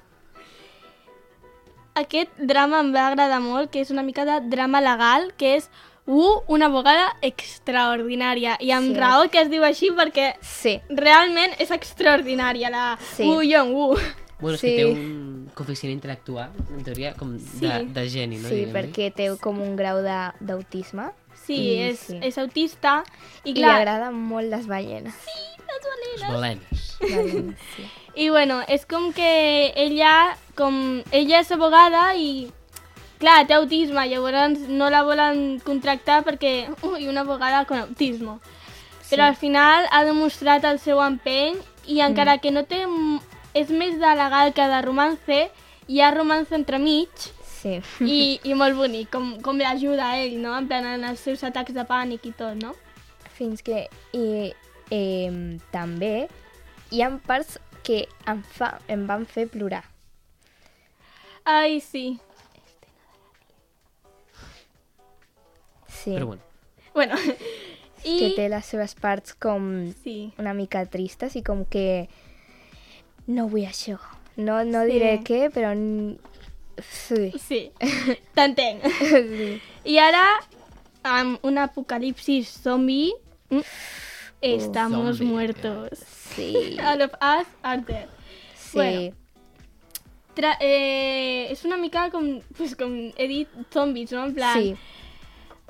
[1.95, 5.69] Aquest drama em va agradar molt, que és una mica de drama legal, que és
[6.07, 8.57] uh, una abogada extraordinària.
[8.61, 8.99] I amb Sí.
[8.99, 13.23] raó que es diu així perquè sí, realment és extraordinària, la Sí.
[13.23, 13.97] Woo Young-woo.
[14.41, 14.67] Bueno, és Sí.
[14.71, 17.87] que té un coeficient intel·lectual, en teoria, com de, Sí.
[17.95, 18.49] de geni, no?
[18.49, 21.13] sí, perquè té com un grau de- d'autisme
[21.45, 22.19] Sí, és, sí.
[22.25, 23.03] és autista
[23.45, 25.15] i i li clar, agraden molt les ballenes.
[25.75, 26.83] Els balenes.
[27.03, 27.87] Ballenes, sí.
[28.17, 32.49] i bueno, és com que ella, com ella és abogada i
[33.21, 36.55] clar, té autisme, llavors no la volen contractar perquè,
[36.89, 38.41] ui, una abogada con autismo.
[39.11, 42.85] Però al final ha demostrat el seu empeny i encara que no té...
[43.55, 45.37] és més de legal que de romance,
[45.87, 47.29] hi ha romance entremig
[47.65, 47.79] Sí.
[48.05, 48.19] i,
[48.51, 50.53] i molt bonic, com, com l'ajuda a ell, no?
[50.59, 52.75] En plan, en els seus atacs de pànic i tot, no?
[53.39, 54.53] Fins que i,
[54.93, 55.33] eh,
[55.73, 56.29] també
[56.93, 59.83] hi ha parts que em, fa, em van fer plorar.
[61.45, 62.19] Ai, sí.
[65.89, 66.43] Sí, Però bueno,
[66.95, 67.17] Bueno,
[68.05, 68.19] i...
[68.21, 70.33] que té les seves parts com Sí.
[70.39, 72.09] una mica tristes i com que
[73.27, 73.99] no vull això.
[74.37, 74.93] No, no Sí.
[74.93, 75.73] diré què, però...
[76.83, 77.33] Sí.
[77.39, 77.71] Sí,
[78.35, 78.83] t'entenc.
[78.85, 79.61] sí.
[79.85, 80.25] I ara,
[81.05, 83.13] amb un apocalipsis zombi,
[83.51, 83.61] mm,
[84.41, 85.33] estamos Zombie.
[85.33, 85.99] muertos.
[86.35, 86.77] Sí.
[86.87, 88.09] All of us are dead.
[88.57, 88.75] sí.
[88.79, 89.15] Bueno.
[90.35, 94.25] Tra eh, és una mica com, pues, com he dit, zombis, no?
[94.27, 94.75] En plan, Sí,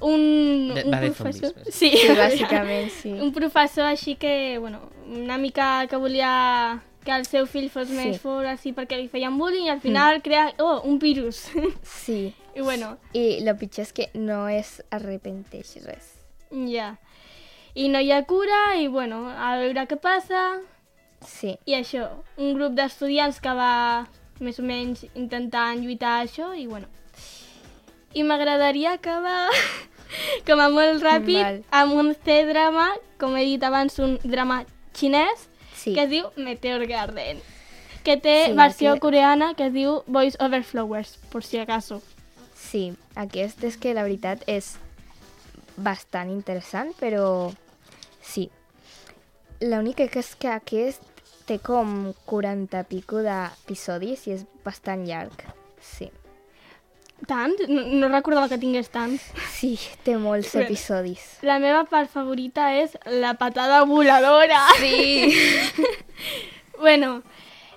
[0.00, 1.50] un, De- un va de professor...
[1.50, 1.74] zombis, ves.
[1.74, 3.12] sí, sí, bàsicament sí.
[3.12, 7.94] un professor així que, bueno, una mica que volia que el seu fill fos Sí.
[7.98, 11.48] més fort així perquè li feien bullying i al final crea, oh, un virus.
[11.82, 12.34] Sí.
[12.54, 16.12] I bueno, I el pitjor és que no es arrepenteix res.
[16.50, 16.96] ja.
[17.74, 20.60] I no hi ha cura i, bueno, a veure què passa.
[21.26, 21.56] Sí.
[21.66, 22.04] I això,
[22.38, 24.06] un grup d'estudiants que va
[24.38, 26.86] més o menys intentant lluitar això i, bueno.
[28.14, 29.48] I m'agradaria acabar
[30.46, 31.58] com a molt ràpid Val.
[31.74, 34.60] amb un C-drama, com he dit abans, un drama
[34.94, 35.48] xinès,
[35.84, 35.94] Sí.
[35.94, 37.40] que es diu Meteor Garden,
[38.04, 42.02] que té Sí, versió aquí- coreana que es diu Voice Over Flowers, por si acaso.
[42.54, 44.76] Sí, aquest és que la veritat és
[45.76, 47.52] bastant interessant, però
[48.22, 48.50] sí.
[49.60, 51.02] L'única que és que aquest
[51.46, 55.44] té com 40 pico d'episodis i és bastant llarg.
[55.80, 56.10] Sí.
[57.26, 57.54] Tant?
[57.68, 59.22] No, no recordava que tingués tants.
[59.54, 60.66] Sí, té molts Bueno.
[60.66, 61.38] episodis.
[61.42, 64.60] La meva part favorita és la patada voladora.
[64.78, 65.32] Sí.
[66.80, 67.22] Bueno,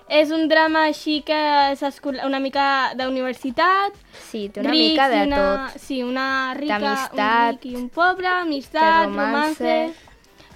[0.08, 1.36] És un drama així que
[1.74, 1.82] és
[2.24, 3.92] una mica d'universitat.
[4.30, 5.36] Sí, té una rics mica de una,
[5.72, 5.80] tot.
[5.82, 6.78] Sí, una rica,
[7.12, 9.60] un ric i un pobre, amistat, romance.
[9.60, 9.94] romance.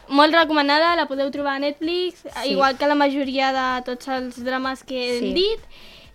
[0.08, 2.48] Molt recomanada, la podeu trobar a Netflix, Sí.
[2.54, 5.32] igual que la majoria de tots els drames que hem Sí.
[5.34, 5.60] dit.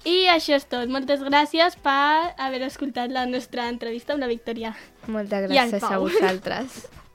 [0.06, 0.90] I això és tot.
[0.92, 4.76] Moltes gràcies per haver escoltat la nostra entrevista amb la Victòria.
[5.08, 6.86] Moltes gràcies a vosaltres.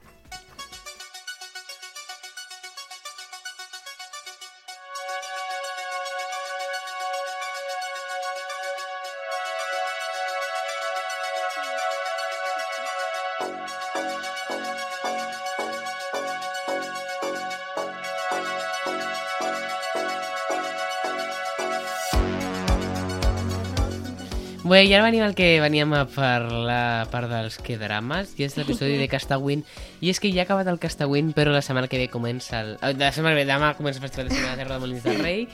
[24.73, 28.45] Bé, i ara venim al que veníem a parlar, a part dels que drames, i
[28.47, 29.61] és l'episodi de Castawin.
[30.01, 32.71] I és que ja ha acabat el Castawin, però la setmana que ve comença el...
[32.79, 35.05] eh, La setmana que ve, demà comença el Festival de Cinema de Terra de Molins
[35.05, 35.45] del Rei.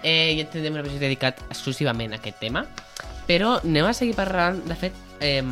[0.00, 2.64] Eh, I tindrem un episodi dedicat exclusivament a aquest tema.
[3.28, 5.44] Però anem a seguir parlant, de fet, eh,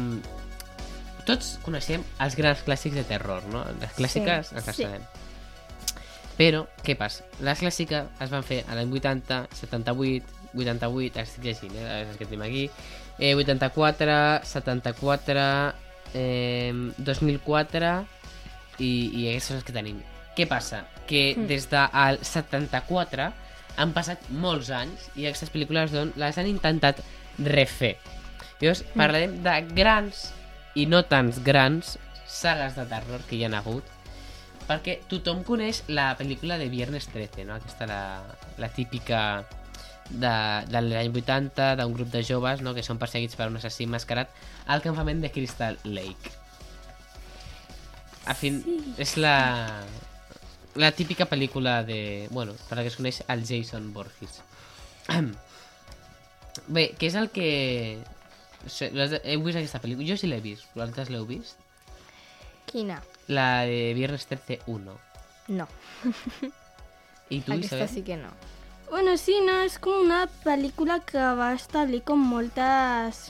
[1.28, 3.66] tots coneixem els grans clàssics de terror, no?
[3.84, 4.88] Les clàssiques sí, ens les sí.
[4.88, 5.04] sabem.
[6.40, 7.28] Però, què passa?
[7.44, 12.16] Les clàssiques es van fer a l'any 80, 78, 88, ara estic llegint, eh, les
[12.16, 12.64] que tenim aquí,
[13.20, 15.44] eh, 84, 74,
[16.14, 17.92] eh, 2004
[18.80, 20.00] i, i aquestes són les que tenim.
[20.36, 20.84] Què passa?
[21.06, 21.46] Que Hmm.
[21.50, 23.32] des del 74
[23.76, 27.00] han passat molts anys i aquestes pel·lícules doncs, les han intentat
[27.38, 27.96] refer.
[28.60, 28.98] Llavors, Hmm.
[28.98, 30.32] parlarem de grans
[30.74, 33.84] i no tants grans sagues de terror que hi han hagut
[34.68, 37.54] perquè tothom coneix la pel·lícula de Viernes 13, no?
[37.54, 38.22] Aquesta la,
[38.56, 39.44] la típica
[40.10, 40.32] de,
[40.70, 42.74] de l'any 80 d'un grup de joves no?
[42.74, 44.30] que són perseguits per un assassí mascarat
[44.66, 46.32] al campament de Crystal Lake.
[48.26, 48.76] A fin, Sí.
[49.00, 49.82] és la,
[50.76, 52.28] la típica pel·lícula de...
[52.30, 54.42] Bueno, per la que es coneix el Jason Voorhees.
[56.68, 57.48] Bé, què és el que...
[58.60, 60.06] Heu vist aquesta pel·lícula?
[60.10, 60.66] Jo sí l'he vist.
[60.74, 61.56] Vosaltres l'heu vist?
[62.68, 63.00] Quina?
[63.32, 64.96] La de Viernes 13 1.
[65.50, 65.66] No,
[67.30, 67.88] I tu, aquesta Isabel?
[67.88, 68.28] sí que no.
[68.90, 73.28] Bueno, sí, no, és com una pel·lícula que va establir com moltes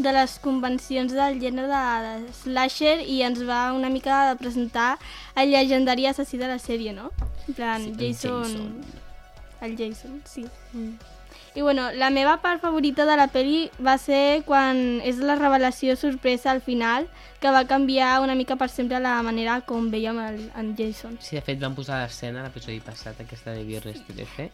[0.00, 4.96] de les convencions del gènere de slasher i ens va una mica de presentar
[5.36, 7.10] el llegendari assassí de la sèrie, no?
[7.46, 8.42] En plan, Sí, Jason...
[8.42, 9.02] Jason.
[9.60, 10.46] El Jason, sí.
[11.54, 15.98] I bueno, la meva part favorita de la pel·li va ser quan és la revelació
[16.00, 17.08] sorpresa al final
[17.42, 21.18] que va canviar una mica per sempre la manera com veiem el, en Jason.
[21.20, 24.48] Sí, de fet van posar a l'escena l'episodi passat, aquesta de Viernes 13.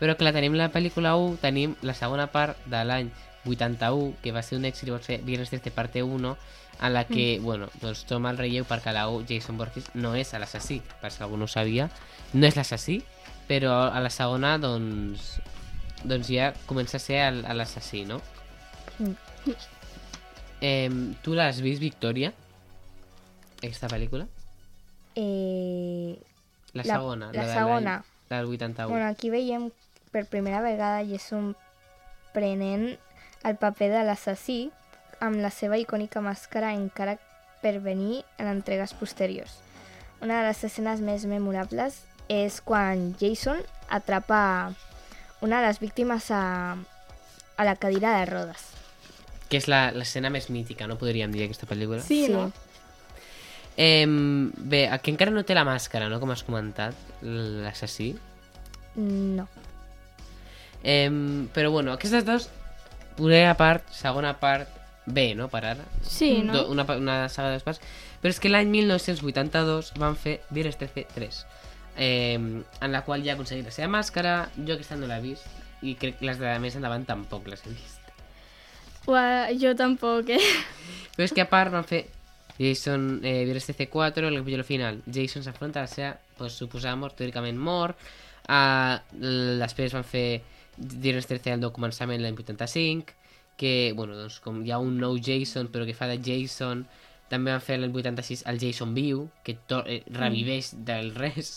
[0.00, 3.08] Però clar, tenim la pel·lícula 1, tenim la segona part de l'any
[3.46, 6.36] 81, que va ser un èxit, va ser Viernes 13 parte 1,
[6.82, 7.44] en la que, mm.
[7.44, 11.22] bueno, doncs toma el relleu perquè la 1 Jason Voorhees no és l'assassí, per si
[11.24, 11.88] algú no ho sabia,
[12.34, 13.00] no és l'assassí,
[13.48, 15.38] però a la segona, doncs,
[16.04, 18.20] doncs ja comença a ser l'assassí, no?
[18.98, 19.14] Mm.
[20.60, 20.90] Eh,
[21.22, 22.32] tu l'has vist, Victòria?
[23.58, 24.26] Aquesta pel·lícula?
[25.14, 26.18] Eh,
[26.72, 28.04] La, La- segona, la de l'any- segona.
[28.30, 28.88] del 81.
[28.88, 29.70] bueno, aquí veiem
[30.10, 31.54] per primera vegada Jason
[32.32, 32.98] prenent
[33.44, 34.70] el paper de l'assassí
[35.20, 37.18] amb la seva icònica màscara encara
[37.60, 39.58] per venir en entregues posteriors.
[40.22, 44.72] Una de les escenes més memorables és quan Jason atrapa
[45.42, 46.76] una de les víctimes a,
[47.56, 48.62] a la cadira de rodes.
[49.50, 52.00] Que és la- l'escena més mítica, no podríem dir, aquesta pel·lícula.
[52.00, 52.46] Sí, no?
[53.76, 58.14] Eh, bé, aquí encara no té la màscara, no?, com has comentat, l'assassí.
[58.96, 59.46] No.
[60.82, 61.08] Eh,
[61.54, 62.48] però bueno, aquestes dos,
[63.16, 64.68] primera part, segona part,
[65.06, 65.84] bé, no?, per ara.
[66.04, 66.52] Sí, no?
[66.52, 67.80] Do- Una, una saga de dos parts.
[68.22, 71.40] Però és que l'any 1982 van fer Viernes 13 3,
[71.96, 75.48] eh, en la qual ja ha aconseguit la seva màscara, jo aquesta no l'he vist,
[75.82, 78.02] i crec que les de més endavant tampoc les he vist.
[79.10, 80.42] Ua, jo tampoc, eh?
[81.16, 82.04] Però és que a part van fer
[82.58, 85.02] Jason, eh, Viernes 13 4, el capítol final.
[85.06, 87.98] Jason s'afronta a la seva pues, suposada mort, teòricament mort.
[88.42, 88.98] Uh,
[89.60, 90.42] després van fer
[90.76, 93.14] Viernes 13 al començament l'any 85,
[93.58, 96.86] que, bueno, doncs com hi ha un nou Jason, però que fa de Jason.
[97.32, 101.56] També van fer l'any 86 el Jason viu, que to eh, reviveix del res.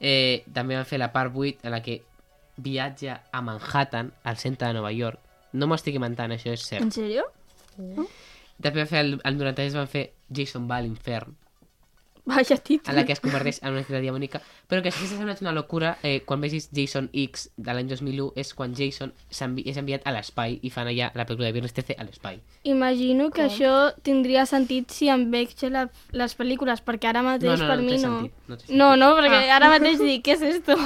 [0.00, 2.02] Eh, també van fer la part 8, en la que
[2.56, 5.20] viatja a Manhattan, al centre de Nova York.
[5.54, 6.84] No m'estic inventant, això és cert.
[6.84, 7.24] En sèrio?
[8.62, 10.04] També va fer el, el 93 van fer
[10.34, 11.34] Jason va a l'infern.
[12.30, 12.88] Vaya títol.
[12.90, 15.42] en la que es converteix en una criatura diabònica, però que sí que s'ha semblat
[15.44, 19.76] una locura eh, quan vegis Jason X de l'any 2001 és quan Jason s'envi és
[19.76, 22.40] enviat a l'espai i fan allà la pel·lícula de Viernes 13 a l'espai.
[22.64, 25.84] Imagino que això tindria sentit si em veig la,
[26.16, 28.00] les pel·lícules, perquè ara mateix No, no, per no mi no.
[28.00, 28.76] sentit, no sentit.
[28.80, 30.78] no, no, perquè ara mateix dic, què és esto?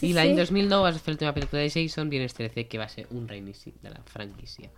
[0.00, 3.04] I l'any 2009 es va fer l'última pel·lícula de Jason, Viernes 13, que va ser
[3.10, 4.72] un reinici de la franquícia.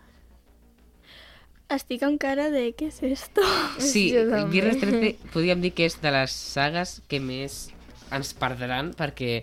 [1.69, 3.43] Estic encara de, què és esto?
[3.83, 4.07] Sí.
[4.49, 7.69] Viernes 13 podríem dir que és de les sagues que més
[8.15, 9.43] ens perdran perquè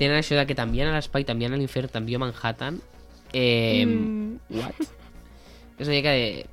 [0.00, 2.80] tenen això de que t'envien a l'espai, t'envien a l'infern, t'envio a Manhattan.
[3.32, 4.38] Eh, Mm.
[4.52, 4.80] What?
[5.78, 6.46] És una mica de...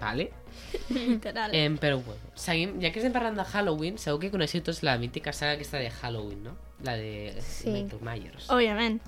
[0.00, 0.30] Vale.
[0.90, 1.54] Literal.
[1.56, 2.76] Eh, però bueno, seguim.
[2.80, 5.90] Ja que estem parlant de Halloween, segur que coneixeu tots la mítica saga aquesta de
[5.90, 6.56] Halloween, no?
[6.84, 7.68] La de Sí.
[7.72, 8.48] Michael Myers.
[8.52, 9.00] Òbviament.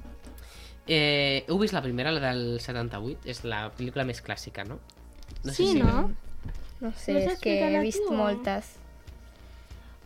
[0.89, 3.21] Eh, heu vist la primera, la del 78?
[3.31, 4.79] És la pel·lícula més clàssica, no?
[5.45, 6.11] sí, si- no?
[6.83, 8.17] No sé, és que he vist tu, o?
[8.19, 8.73] moltes.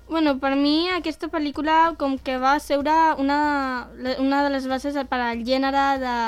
[0.08, 3.88] Bueno, per mi aquesta pel·lícula com que va seure una,
[4.20, 6.18] una de les bases per al gènere de,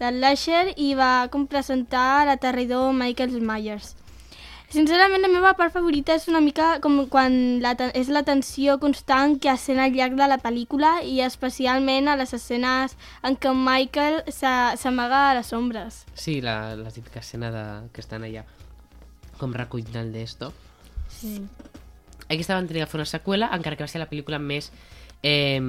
[0.00, 3.96] de Lasher i va com presentar l'aterridor Michael Myers.
[4.72, 9.34] Sincerament, la meva part favorita és una mica com quan la, és la tensió constant
[9.42, 13.52] que es sent al llarg de la pel·lícula i especialment a les escenes en què
[13.52, 16.06] Michael s'a- s'amaga a les ombres.
[16.14, 18.46] Sí, la, la típica escena de, que estan allà
[19.36, 20.52] com recuinant d'esto.
[21.12, 21.36] Sí.
[22.32, 24.72] Aquesta van tenir que fer una seqüela, encara que va ser la pel·lícula més...
[25.22, 25.60] Eh,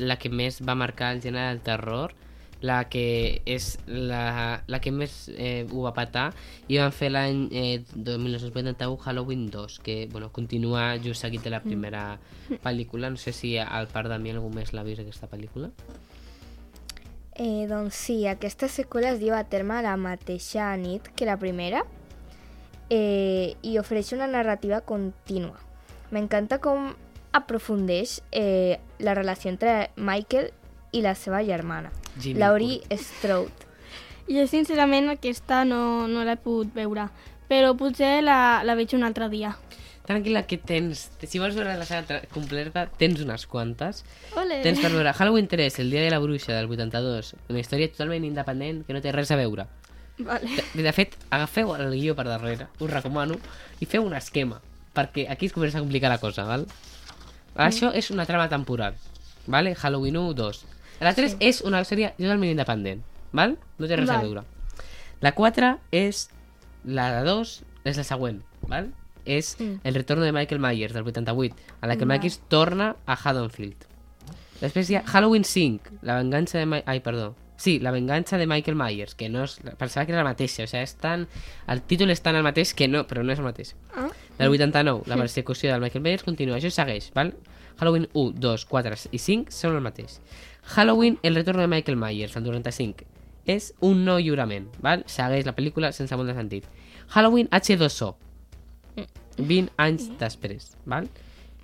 [0.00, 2.14] la que més va marcar el gènere del terror,
[2.60, 6.30] la que és la, la que més eh, ho va patar,
[6.68, 11.62] i van fer l'any eh, 1981 Halloween 2, que bueno, continua just seguit de la
[11.64, 12.18] primera
[12.64, 13.10] pel·lícula.
[13.10, 15.72] No sé si al part de mi algú més l'ha vist aquesta pel·lícula.
[17.34, 21.82] Eh, doncs sí, aquesta seqüela es diu a terme la mateixa nit que la primera
[22.94, 25.58] eh, i ofereix una narrativa contínua.
[26.14, 26.92] M'encanta com
[27.34, 30.52] aprofundeix eh, la relació entre Michael
[30.94, 33.52] i la seva germana, Jimmy Laurie Strode.
[34.24, 37.10] Jo, sincerament, aquesta no, no l'he pogut veure,
[37.44, 39.50] però potser la, la veig un altre dia.
[40.04, 44.02] Tranquil·la que tens, si vols veure la saga completa, tens unes quantes.
[44.40, 44.62] Ole.
[44.64, 48.24] Tens per veure Halloween 3, el dia de la bruixa del 82, una història totalment
[48.28, 49.64] independent que no té res a veure.
[50.18, 50.60] Vale.
[50.74, 53.38] De, de fet, agafeu el guió per darrere, us recomano,
[53.80, 54.60] i feu un esquema,
[54.96, 56.68] perquè aquí es comença a complicar la cosa, val?
[57.54, 59.00] Això és una trama temporal,
[59.46, 59.74] vale?
[59.74, 60.62] Halloween 1, 2.
[61.00, 63.56] La 3 és una història totalment independent, val?
[63.78, 64.26] No té res a Val.
[64.28, 64.44] veure.
[65.20, 66.28] La 4 és...
[66.84, 68.92] La 2 és la següent, val?
[69.24, 69.80] És Mm.
[69.84, 72.18] el retorno de Michael Myers, del 88, a la que Val.
[72.18, 73.86] Michael torna a Haddonfield.
[74.60, 76.66] Després hi ha Halloween 5, la vengança de...
[76.66, 77.34] Ma Ai, perdó.
[77.56, 79.58] Sí, la vengança de Michael Myers, que no és...
[79.78, 81.26] Pensava que era la mateixa, o sigui, és tan...
[81.70, 83.74] El títol és tan el mateix que no, però no és el mateix.
[83.96, 84.08] Ah.
[84.38, 87.32] Del 89, la persecució del Michael Myers continua, això segueix, val?
[87.80, 90.20] Halloween 1, 2, 4 i 5 són el mateix.
[90.66, 93.04] Halloween, el retorno de Michael Myers, el 95,
[93.46, 95.04] és un nou lliurament, val?
[95.10, 96.68] Segueix la pel·lícula sense molt de sentit.
[97.12, 98.14] Halloween H2O,
[99.38, 101.08] 20 anys després, val?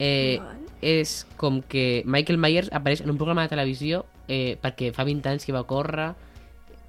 [0.01, 0.41] Eh,
[0.81, 5.29] és com que Michael Myers apareix en un programa de televisió eh, perquè fa 20
[5.29, 6.15] anys que va córrer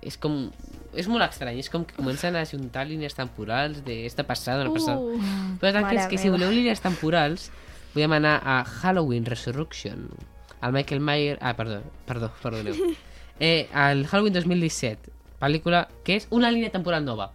[0.02, 0.46] és com...
[0.98, 5.00] És molt estrany, és com que comencen a ajuntar línies temporals d'esta passada, una passada...
[5.00, 5.20] Uh,
[5.62, 7.48] Però tranquils, Mare que si voleu línies temporals,
[7.94, 10.10] podem anar a Halloween Resurrection.
[10.62, 11.40] El Michael Myers...
[11.42, 12.76] Ah, perdó, perdó, perdoneu.
[13.44, 15.10] Eh, el Halloween 2017,
[15.42, 17.32] pel·lícula que és una línia temporal nova.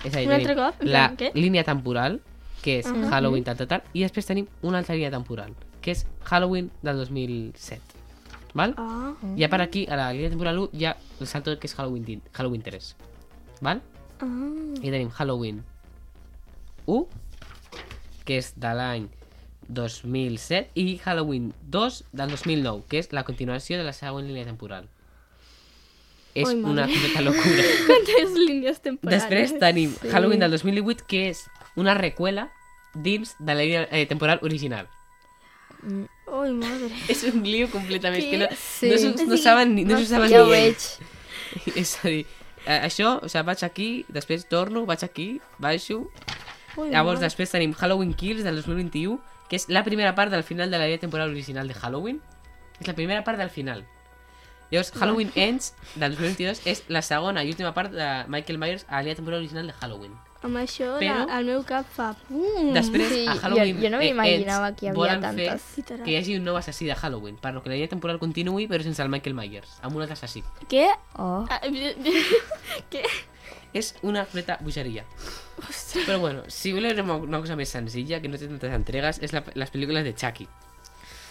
[0.00, 0.78] És a dir, Un altre cop?
[0.80, 1.28] La què?
[1.36, 2.22] línia temporal,
[2.64, 5.52] que és Halloween tal, tal, tal, i després tenim una altra línia temporal,
[5.84, 8.00] que és Halloween del 2007.
[8.56, 8.72] Val?
[8.80, 9.12] ah.
[9.36, 11.76] I a part aquí, a la línia temporal 1, hi ha el salto que és
[11.76, 12.88] Halloween, Halloween 3.
[13.60, 13.82] Val?
[14.24, 14.30] Ah.
[14.80, 15.60] I tenim Halloween
[16.86, 17.04] 1,
[18.24, 19.10] que és de l'any
[19.68, 24.88] 2007, i Halloween 2 del 2009, que és la continuació de la següent línia temporal.
[26.34, 26.92] És Oi, una mare.
[26.92, 27.62] completa locura.
[27.88, 29.22] Quantes línies temporals?
[29.22, 31.46] Després tenim Halloween del 2018, que és
[31.76, 32.50] una recuela
[32.94, 34.88] dins de la línia eh, temporal original.
[36.26, 36.90] Oi, madre.
[37.12, 38.24] És un lío completament.
[38.30, 38.90] Que no, Sí.
[38.90, 40.98] no, s'ho- no, saben, ni- no s'ho saben Ja ho ni ells.
[40.98, 41.76] veig.
[41.82, 42.26] És a dir,
[42.66, 46.10] això, o sigui, vaig aquí, després torno, vaig aquí, baixo...
[46.76, 47.30] Ui, Llavors, madre.
[47.30, 49.14] després tenim Halloween Kills del 2021,
[49.48, 52.20] que és la primera part del final de la línia temporal original de Halloween.
[52.80, 53.84] És la primera part del final.
[54.70, 59.00] Llavors, Halloween Ends del 2022 és la segona i última part de Michael Myers a
[59.02, 60.12] la temporal original de Halloween.
[60.42, 62.72] Amb això, Però- la, el meu cap fa pum.
[62.74, 65.62] Després, Sí, a jo- Halloween jo no m'imaginava Ends que hi havia tantes.
[65.62, 68.18] fer que hi hagi un nou assassí de Halloween, per lo que la línia temporal
[68.18, 70.42] continuï, però sense el Michael Myers, amb un altre assassí.
[70.68, 70.88] Què?
[71.16, 71.46] Oh.
[71.48, 71.60] Ah,
[72.90, 73.02] Què?
[73.72, 75.04] És una completa bogeria.
[76.06, 79.32] Però bueno, si voleu una, una cosa més senzilla, que no té tantes entregues, és
[79.32, 80.46] la, les pel·lícules de Chucky.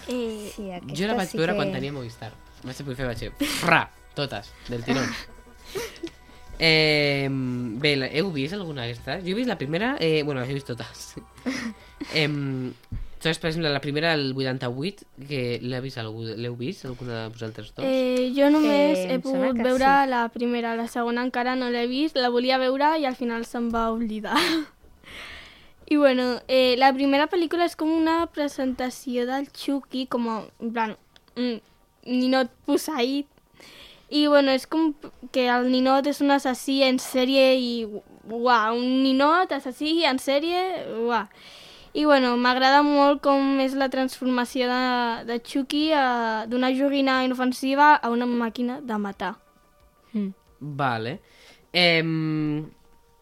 [0.08, 1.58] Eh, Sí, aquesta Jo la vaig sí veure que...
[1.62, 2.32] quan tenia Movistar.
[2.64, 3.32] Vaig poder fer, vaig fer,
[3.62, 3.84] fra,
[4.18, 5.06] totes, del tirón.
[6.58, 9.26] Eh, bé, la- heu vist alguna d'aquestes?
[9.26, 11.16] Jo he vist la primera, eh, bueno, les he vist totes.
[12.16, 12.30] eh,
[13.26, 17.34] doncs, per exemple, la primera, el 88, que l'ha vist algú, l'heu vist, alguna de
[17.34, 17.86] vosaltres dos?
[17.86, 20.10] eh, jo només Eh, he pogut veure sí.
[20.14, 23.72] la primera, la segona encara no l'he vist, la volia veure i al final se'm
[23.74, 24.38] va oblidar.
[25.88, 30.72] I bueno, eh, la primera pel·lícula és com una presentació del Chucky, com a, en
[30.74, 30.96] plan,
[31.38, 31.60] un
[32.06, 33.28] ninot posseït.
[34.10, 34.94] I bueno, és com
[35.34, 37.70] que el ninot és un assassí en sèrie i,
[38.30, 40.62] uau, un ninot assassí en sèrie,
[41.06, 41.30] uau.
[41.96, 44.80] I bueno, m'agrada molt com és la transformació de,
[45.30, 49.36] de Chucky a- d'una joguina inofensiva a una màquina de matar.
[50.12, 50.34] Mm.
[50.60, 51.20] Vale.
[51.72, 52.04] Eh,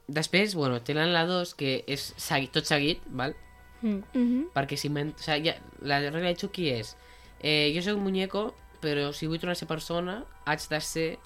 [0.08, 3.36] després, bueno, tenen la 2, que és segui, tot seguit, val?
[3.82, 4.02] Mm.
[4.14, 4.44] Mm -hmm.
[4.56, 6.96] Perquè si o sigui, ja, la regla de Chucky és
[7.42, 11.20] eh, jo soc un muñeco, però si vull tornar a ser persona, haig de ser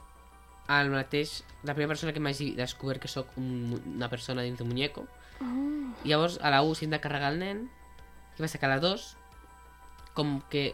[0.67, 4.67] el mateix, la primera persona que m'hagi descobert que sóc un, una persona dins d'un
[4.67, 5.07] muñeco.
[5.41, 5.93] Oh.
[6.03, 7.63] I llavors a la 1 s'hi hem de carregar el nen,
[8.37, 9.07] i passa que a la 2,
[10.17, 10.71] com que...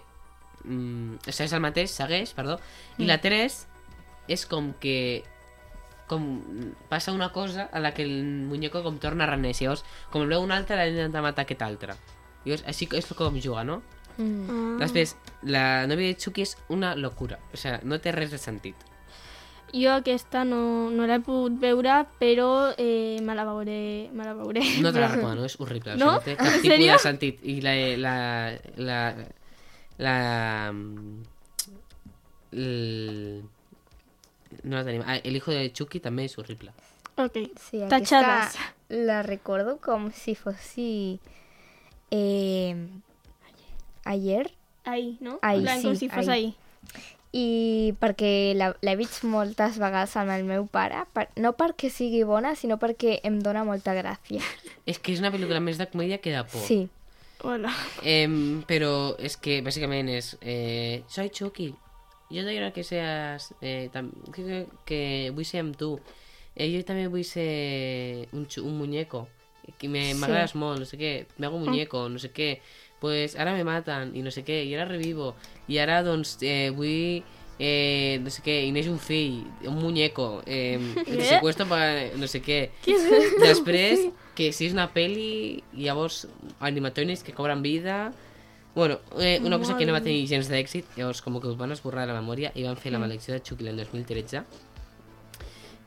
[0.64, 2.57] Mm, o sigui, és el mateix, segueix, perdó,
[2.97, 3.57] i la 3
[4.32, 5.24] és com que
[6.07, 6.24] com
[6.91, 9.66] passa una cosa a la que el muñeco com torna a renéixer.
[9.68, 11.97] Llavors, com el veu un altre, l'ha d'intentar matar aquest altre.
[12.43, 13.82] Llavors, així és com juga, no?
[14.18, 14.47] Mm.
[14.49, 14.78] Ah.
[14.84, 17.39] Després, la nòvia de Chucky és una locura.
[17.51, 18.93] O sigui, no té res de sentit.
[19.74, 24.09] Jo aquesta no, no l'he pogut veure, però eh, me la veuré.
[24.13, 24.61] Me la veuré.
[24.82, 25.93] No te la recomano, és horrible.
[25.93, 26.11] O sigui, No?
[26.13, 26.93] no té cap En tipus sèrio?
[26.93, 27.39] de sentit.
[27.43, 27.74] I la...
[27.97, 28.15] la,
[28.78, 28.99] la,
[29.97, 30.74] la
[32.51, 33.43] el,
[34.63, 35.01] no la tenim.
[35.05, 36.74] Ah, el hijo de Chucky també és horrible.
[37.17, 37.38] Ok.
[37.69, 37.82] Sí,
[38.89, 41.19] la recordo com si fossi...
[42.11, 42.76] Eh,
[44.05, 44.51] ayer
[44.86, 45.39] Ahir, no?
[45.41, 46.53] Ahir, En plan, com sí, si fos ahir.
[47.34, 52.21] I perquè la- l'he vist moltes vegades amb el meu pare, per, no perquè sigui
[52.23, 54.41] bona, sinó perquè em dóna molta gràcia.
[54.86, 56.61] És que és una pel·lícula més de comèdia que de por.
[56.61, 56.88] Sí,
[57.43, 57.73] Hola.
[58.03, 61.75] Em, pero es que básicamente es eh, soy Chucky
[62.29, 65.99] yo te quiero que seas eh, tam- que, que, vull ser amb tu
[66.55, 69.27] eh, yo también vull ser un, un muñeco
[69.77, 70.19] que me Sí.
[70.21, 72.61] m'agrades molt no sé què, me hago muñeco no sé què
[73.04, 75.34] pues ara me matan i no sé què i ara revivo.
[75.68, 77.20] I ara doncs eh, vull
[77.60, 82.30] eh, no sé què, i neix un fill un muñeco eh, te secuestro para no
[82.32, 82.70] sé què.
[82.86, 83.41] Què és esto?
[83.49, 84.08] Després,
[84.39, 86.24] que si és una peli, i llavors
[86.60, 88.14] animatonis que cobren vida...
[88.74, 91.76] Bueno, eh, una cosa que no va tenir gens d'èxit, llavors com que us van
[91.76, 94.41] esborrar la memòria i van fer la maledicció de Chucky l'any 2013,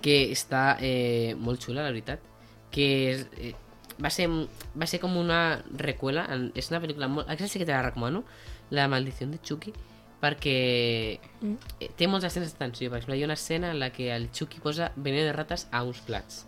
[0.05, 2.23] que està eh, molt xula, la veritat,
[2.71, 3.57] que és, eh,
[4.03, 4.29] va, ser,
[4.77, 7.31] va ser com una recuela, és una pel·lícula molt...
[7.33, 8.25] Aquesta sí que te la recomano,
[8.71, 9.73] La maldició de Chucky,
[10.21, 10.57] perquè
[11.19, 12.91] eh, té moltes escenes de tensió.
[12.91, 15.69] Per exemple, hi ha una escena en la que el Chucky posa veneno de rates
[15.71, 16.47] a uns plats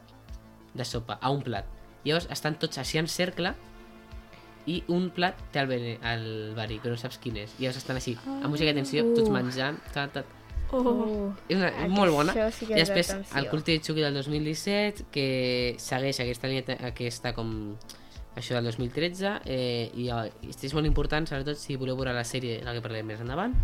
[0.74, 1.66] de sopa, a un plat.
[2.04, 3.54] Llavors estan tots així en cercle
[4.68, 6.26] i un plat té el, vene, el
[6.56, 7.54] verí, però no saps quin és.
[7.58, 10.24] I llavors estan així, amb música de tensió, tots menjant, ta, ta.
[10.70, 10.82] Oh.
[10.82, 12.34] Uh, És, una, molt bona.
[12.52, 16.76] sí I és de després el culte de Chucky del 2017, que segueix aquesta línia,
[16.90, 17.50] aquesta com
[18.38, 22.60] això del 2013, eh, i, eh, és molt important, sobretot si voleu veure la sèrie
[22.60, 23.56] de la que parlarem més endavant.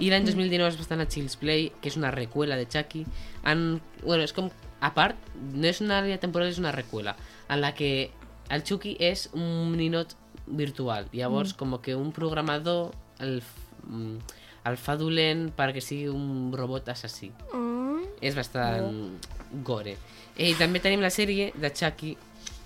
[0.00, 3.04] I l'any 2019 es va estar a Child's Play, que és una recuela de Chucky.
[3.44, 4.48] En, bueno, és com,
[4.80, 7.16] a part, no és una línia temporal, és una recuela,
[7.50, 8.10] en la que
[8.48, 10.16] el Chucky és un ninot
[10.46, 11.10] virtual.
[11.12, 13.42] Llavors, com que un programador el,
[13.84, 17.30] mm, el fa dolent perquè sigui un robot assassí.
[17.56, 18.00] Oh.
[18.20, 19.16] És bastant
[19.64, 19.96] gore.
[20.36, 22.16] Eh, I també tenim la sèrie de Chucky,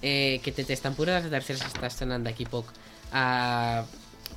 [0.03, 2.73] eh, que té tres temporades, la tercera s'està estrenant d'aquí poc
[3.13, 3.85] a,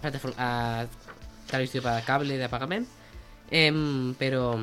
[0.02, 2.88] plataforma, a televisió per cable de pagament.
[3.50, 3.72] Eh,
[4.20, 4.56] però,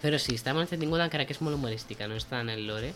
[0.00, 2.92] però sí, està molt entretinguda encara que és molt humorística, no està en el lore,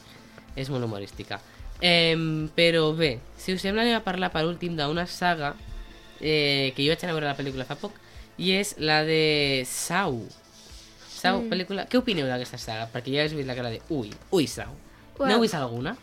[0.56, 1.40] és molt humorística.
[1.80, 2.16] Eh,
[2.56, 5.52] però bé, si us sembla anem a parlar per últim d'una saga
[6.20, 7.94] eh, que jo vaig anar a veure la pel·lícula fa poc
[8.38, 10.22] i és la de Sau.
[11.08, 11.48] Sau, mm.
[11.50, 11.86] pel·lícula...
[11.90, 12.86] Què opineu d'aquesta saga?
[12.92, 13.82] Perquè ja has vist la cara de...
[13.90, 14.70] Ui, ui, Sau.
[15.18, 15.32] Well.
[15.32, 15.96] N'heu vist alguna?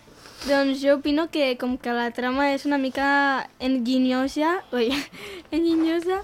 [0.46, 4.92] Doncs jo opino que com que la trama és una mica enginyosa, oi,
[5.56, 6.20] enginyosa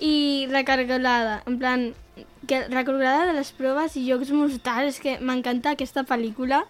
[0.00, 1.84] i recargolada, en plan,
[2.48, 6.64] que recargolada de les proves i jocs mortals, que m'encanta aquesta pel·lícula.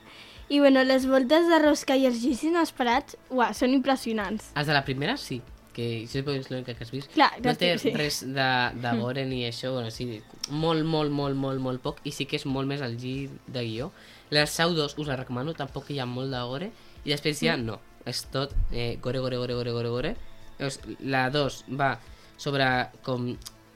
[0.50, 4.50] I bueno, les voltes de rosca i els girs inesperats, uah, són impressionants.
[4.58, 5.38] Els de la primera sí,
[5.80, 7.10] que això és l'única que has vist.
[7.14, 7.92] Clar, no té sí.
[7.96, 8.48] res de,
[8.80, 10.20] de gore ni això, bueno, sí,
[10.50, 13.64] molt, molt, molt, molt, molt poc, i sí que és molt més el gir de
[13.66, 13.90] guió.
[14.30, 16.70] La Sau 2 us la recomano, tampoc hi ha molt de gore,
[17.04, 20.16] i després ja no, és tot eh, gore, gore, gore, gore, gore, gore.
[20.60, 21.94] Llavors, la 2 va
[22.40, 22.66] sobre
[23.06, 23.30] com...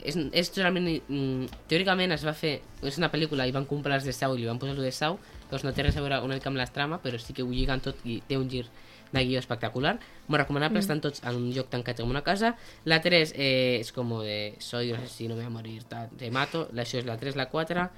[0.04, 0.88] És, és totalment...
[1.08, 2.58] Mm, teòricament es va fer...
[2.84, 4.92] És una pel·lícula i van comprar els de Sau i li van posar el de
[4.92, 5.16] Sau,
[5.50, 7.52] doncs no té res a veure una mica amb la trama, però sí que ho
[7.52, 8.66] lliguen tot i té un gir
[9.14, 9.96] de guió espectacular.
[10.26, 10.84] Molt recomanable, mm.
[10.84, 12.54] estan tots en un lloc tancats en una casa.
[12.84, 16.68] La 3 eh, és com de soy un asesino, me voy a morir, te mato.
[16.72, 17.88] La, això és la 3, la 4.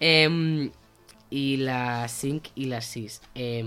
[0.00, 0.70] Eh,
[1.36, 3.20] I la 5 i la 6.
[3.34, 3.64] Eh,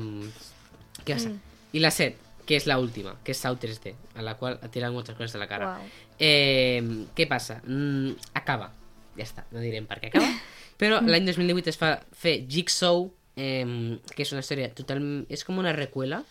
[1.04, 1.30] què passa?
[1.30, 1.46] Mm.
[1.76, 4.72] I la 7, que és la última, que és Sau 3D, a la qual et
[4.74, 5.76] tiren moltes coses de la cara.
[5.76, 5.90] Uau.
[6.18, 6.82] Eh,
[7.14, 7.60] què passa?
[7.62, 8.72] Mm, acaba.
[9.18, 10.32] Ja està, no direm per què acaba.
[10.82, 13.06] Però l'any 2018 es fa fer Jigsaw,
[13.38, 15.28] eh, que és una història totalment...
[15.30, 16.24] És com una recuela,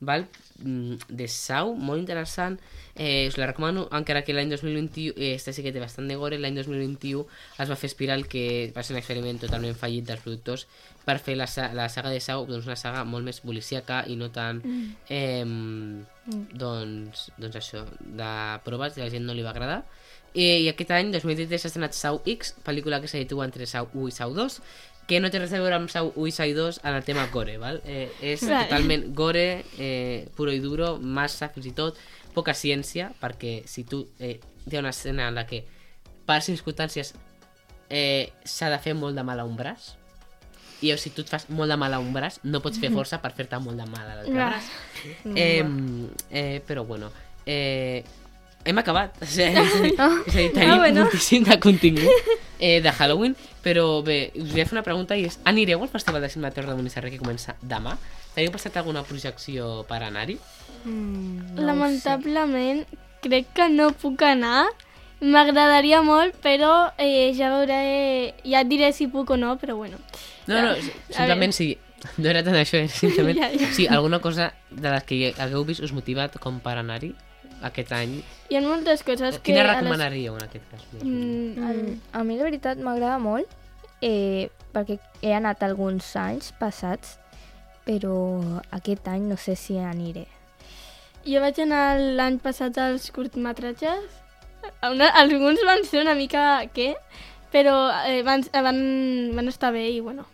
[0.00, 0.26] val?
[0.62, 2.58] Mm, de Sau, molt interessant.
[2.94, 6.16] Eh, us la recomano, encara que l'any 2021, eh, esta sí que té bastant de
[6.16, 7.26] gore, l'any 2021
[7.60, 10.66] es va fer Espiral, que va ser un experiment totalment fallit dels productors
[11.04, 14.30] per fer la, la saga de Sau, doncs una saga molt més policíaca i no
[14.34, 14.62] tan...
[15.08, 15.44] Eh,
[16.26, 18.32] doncs, doncs això, de
[18.64, 19.84] proves, a la gent no li va agradar.
[20.36, 24.10] I, i aquest any, 2023, s'ha estrenat Sau X, pel·lícula que s'editua entre Sau 1
[24.10, 24.58] i Sau 2,
[25.06, 27.26] que no té res a veure amb Sau 1 i Sau 2 en el tema
[27.32, 27.80] gore, val?
[27.86, 28.64] Eh, és Vale.
[28.66, 32.00] totalment gore, eh, puro i duro, massa, fins i tot,
[32.34, 34.04] poca ciència, perquè si tu...
[34.18, 35.62] Eh, hi ha una escena en la que,
[36.26, 37.14] per circumstàncies,
[37.88, 39.94] eh, s'ha de fer molt de mal a un braç,
[40.82, 42.90] i o si tu et fas molt de mal a un braç, no pots fer
[42.92, 44.70] força per fer-te molt de mal a l'altre braç.
[45.36, 45.64] Eh,
[46.30, 47.12] eh, però bueno,
[47.46, 48.02] eh,
[48.66, 49.14] hem acabat.
[49.22, 51.04] O sigui, és a dir, és a dir tenim Ah, bueno.
[51.06, 55.38] moltíssim de contingut eh, de Halloween, però bé, us volia fer una pregunta i és,
[55.44, 57.96] anireu al Festival de Cinema Torre de Monisserre que comença demà?
[58.34, 60.36] Teniu passat alguna projecció per anar-hi?
[60.84, 62.84] Mm, no Lamentablement,
[63.24, 64.66] crec que no puc anar.
[65.20, 68.34] M'agradaria molt, però eh, ja veuré...
[68.44, 69.96] Ja et diré si puc o no, però bueno.
[70.46, 70.74] No, no,
[71.08, 71.70] simplement sí.
[72.20, 73.38] No era tant això, era simplement...
[73.40, 73.70] Ja, ja.
[73.72, 77.14] Sí, alguna cosa de les que hagueu vist us motivat com per anar-hi
[77.64, 78.18] aquest any.
[78.48, 79.50] Hi ha moltes coses que...
[79.50, 80.84] Quina a les- recomanaríeu en aquest cas?
[81.02, 81.78] Mm, el...
[81.82, 83.50] Mm, a mi la veritat m'agrada molt
[84.04, 87.16] eh, perquè he anat alguns anys passats
[87.86, 88.14] però
[88.74, 90.26] aquest any no sé si aniré.
[91.26, 94.22] Jo vaig anar l'any passat als curtmetratges.
[94.82, 96.66] Una, alguns van ser una mica...
[96.74, 96.94] Què?
[97.54, 97.76] Però
[98.10, 98.78] eh, van, van,
[99.38, 100.26] van estar bé i bueno.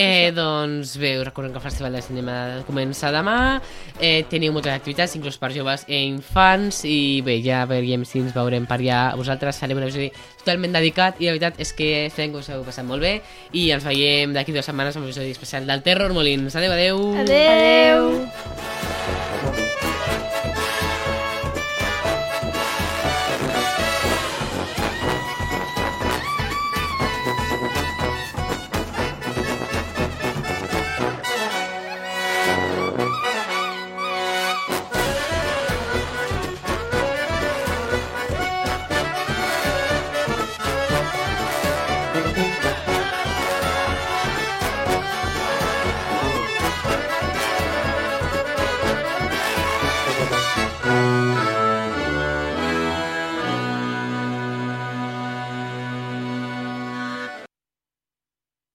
[0.00, 2.34] Eh, doncs bé, us recordem que el Festival de Cinema
[2.64, 3.60] comença demà,
[4.00, 8.32] eh, teniu moltes activitats, inclús per joves i infants, i bé, ja veiem si ens
[8.32, 9.02] veurem per allà.
[9.20, 12.64] Vosaltres farem un episodi totalment dedicat, i la veritat és que esperem que us heu
[12.64, 13.18] passat molt bé,
[13.52, 16.56] i ens veiem d'aquí dues setmanes amb un episodi especial del Terror Molins.
[16.56, 17.04] Adeu, adeu!
[17.26, 18.08] Adeu!
[18.16, 18.89] Adeu.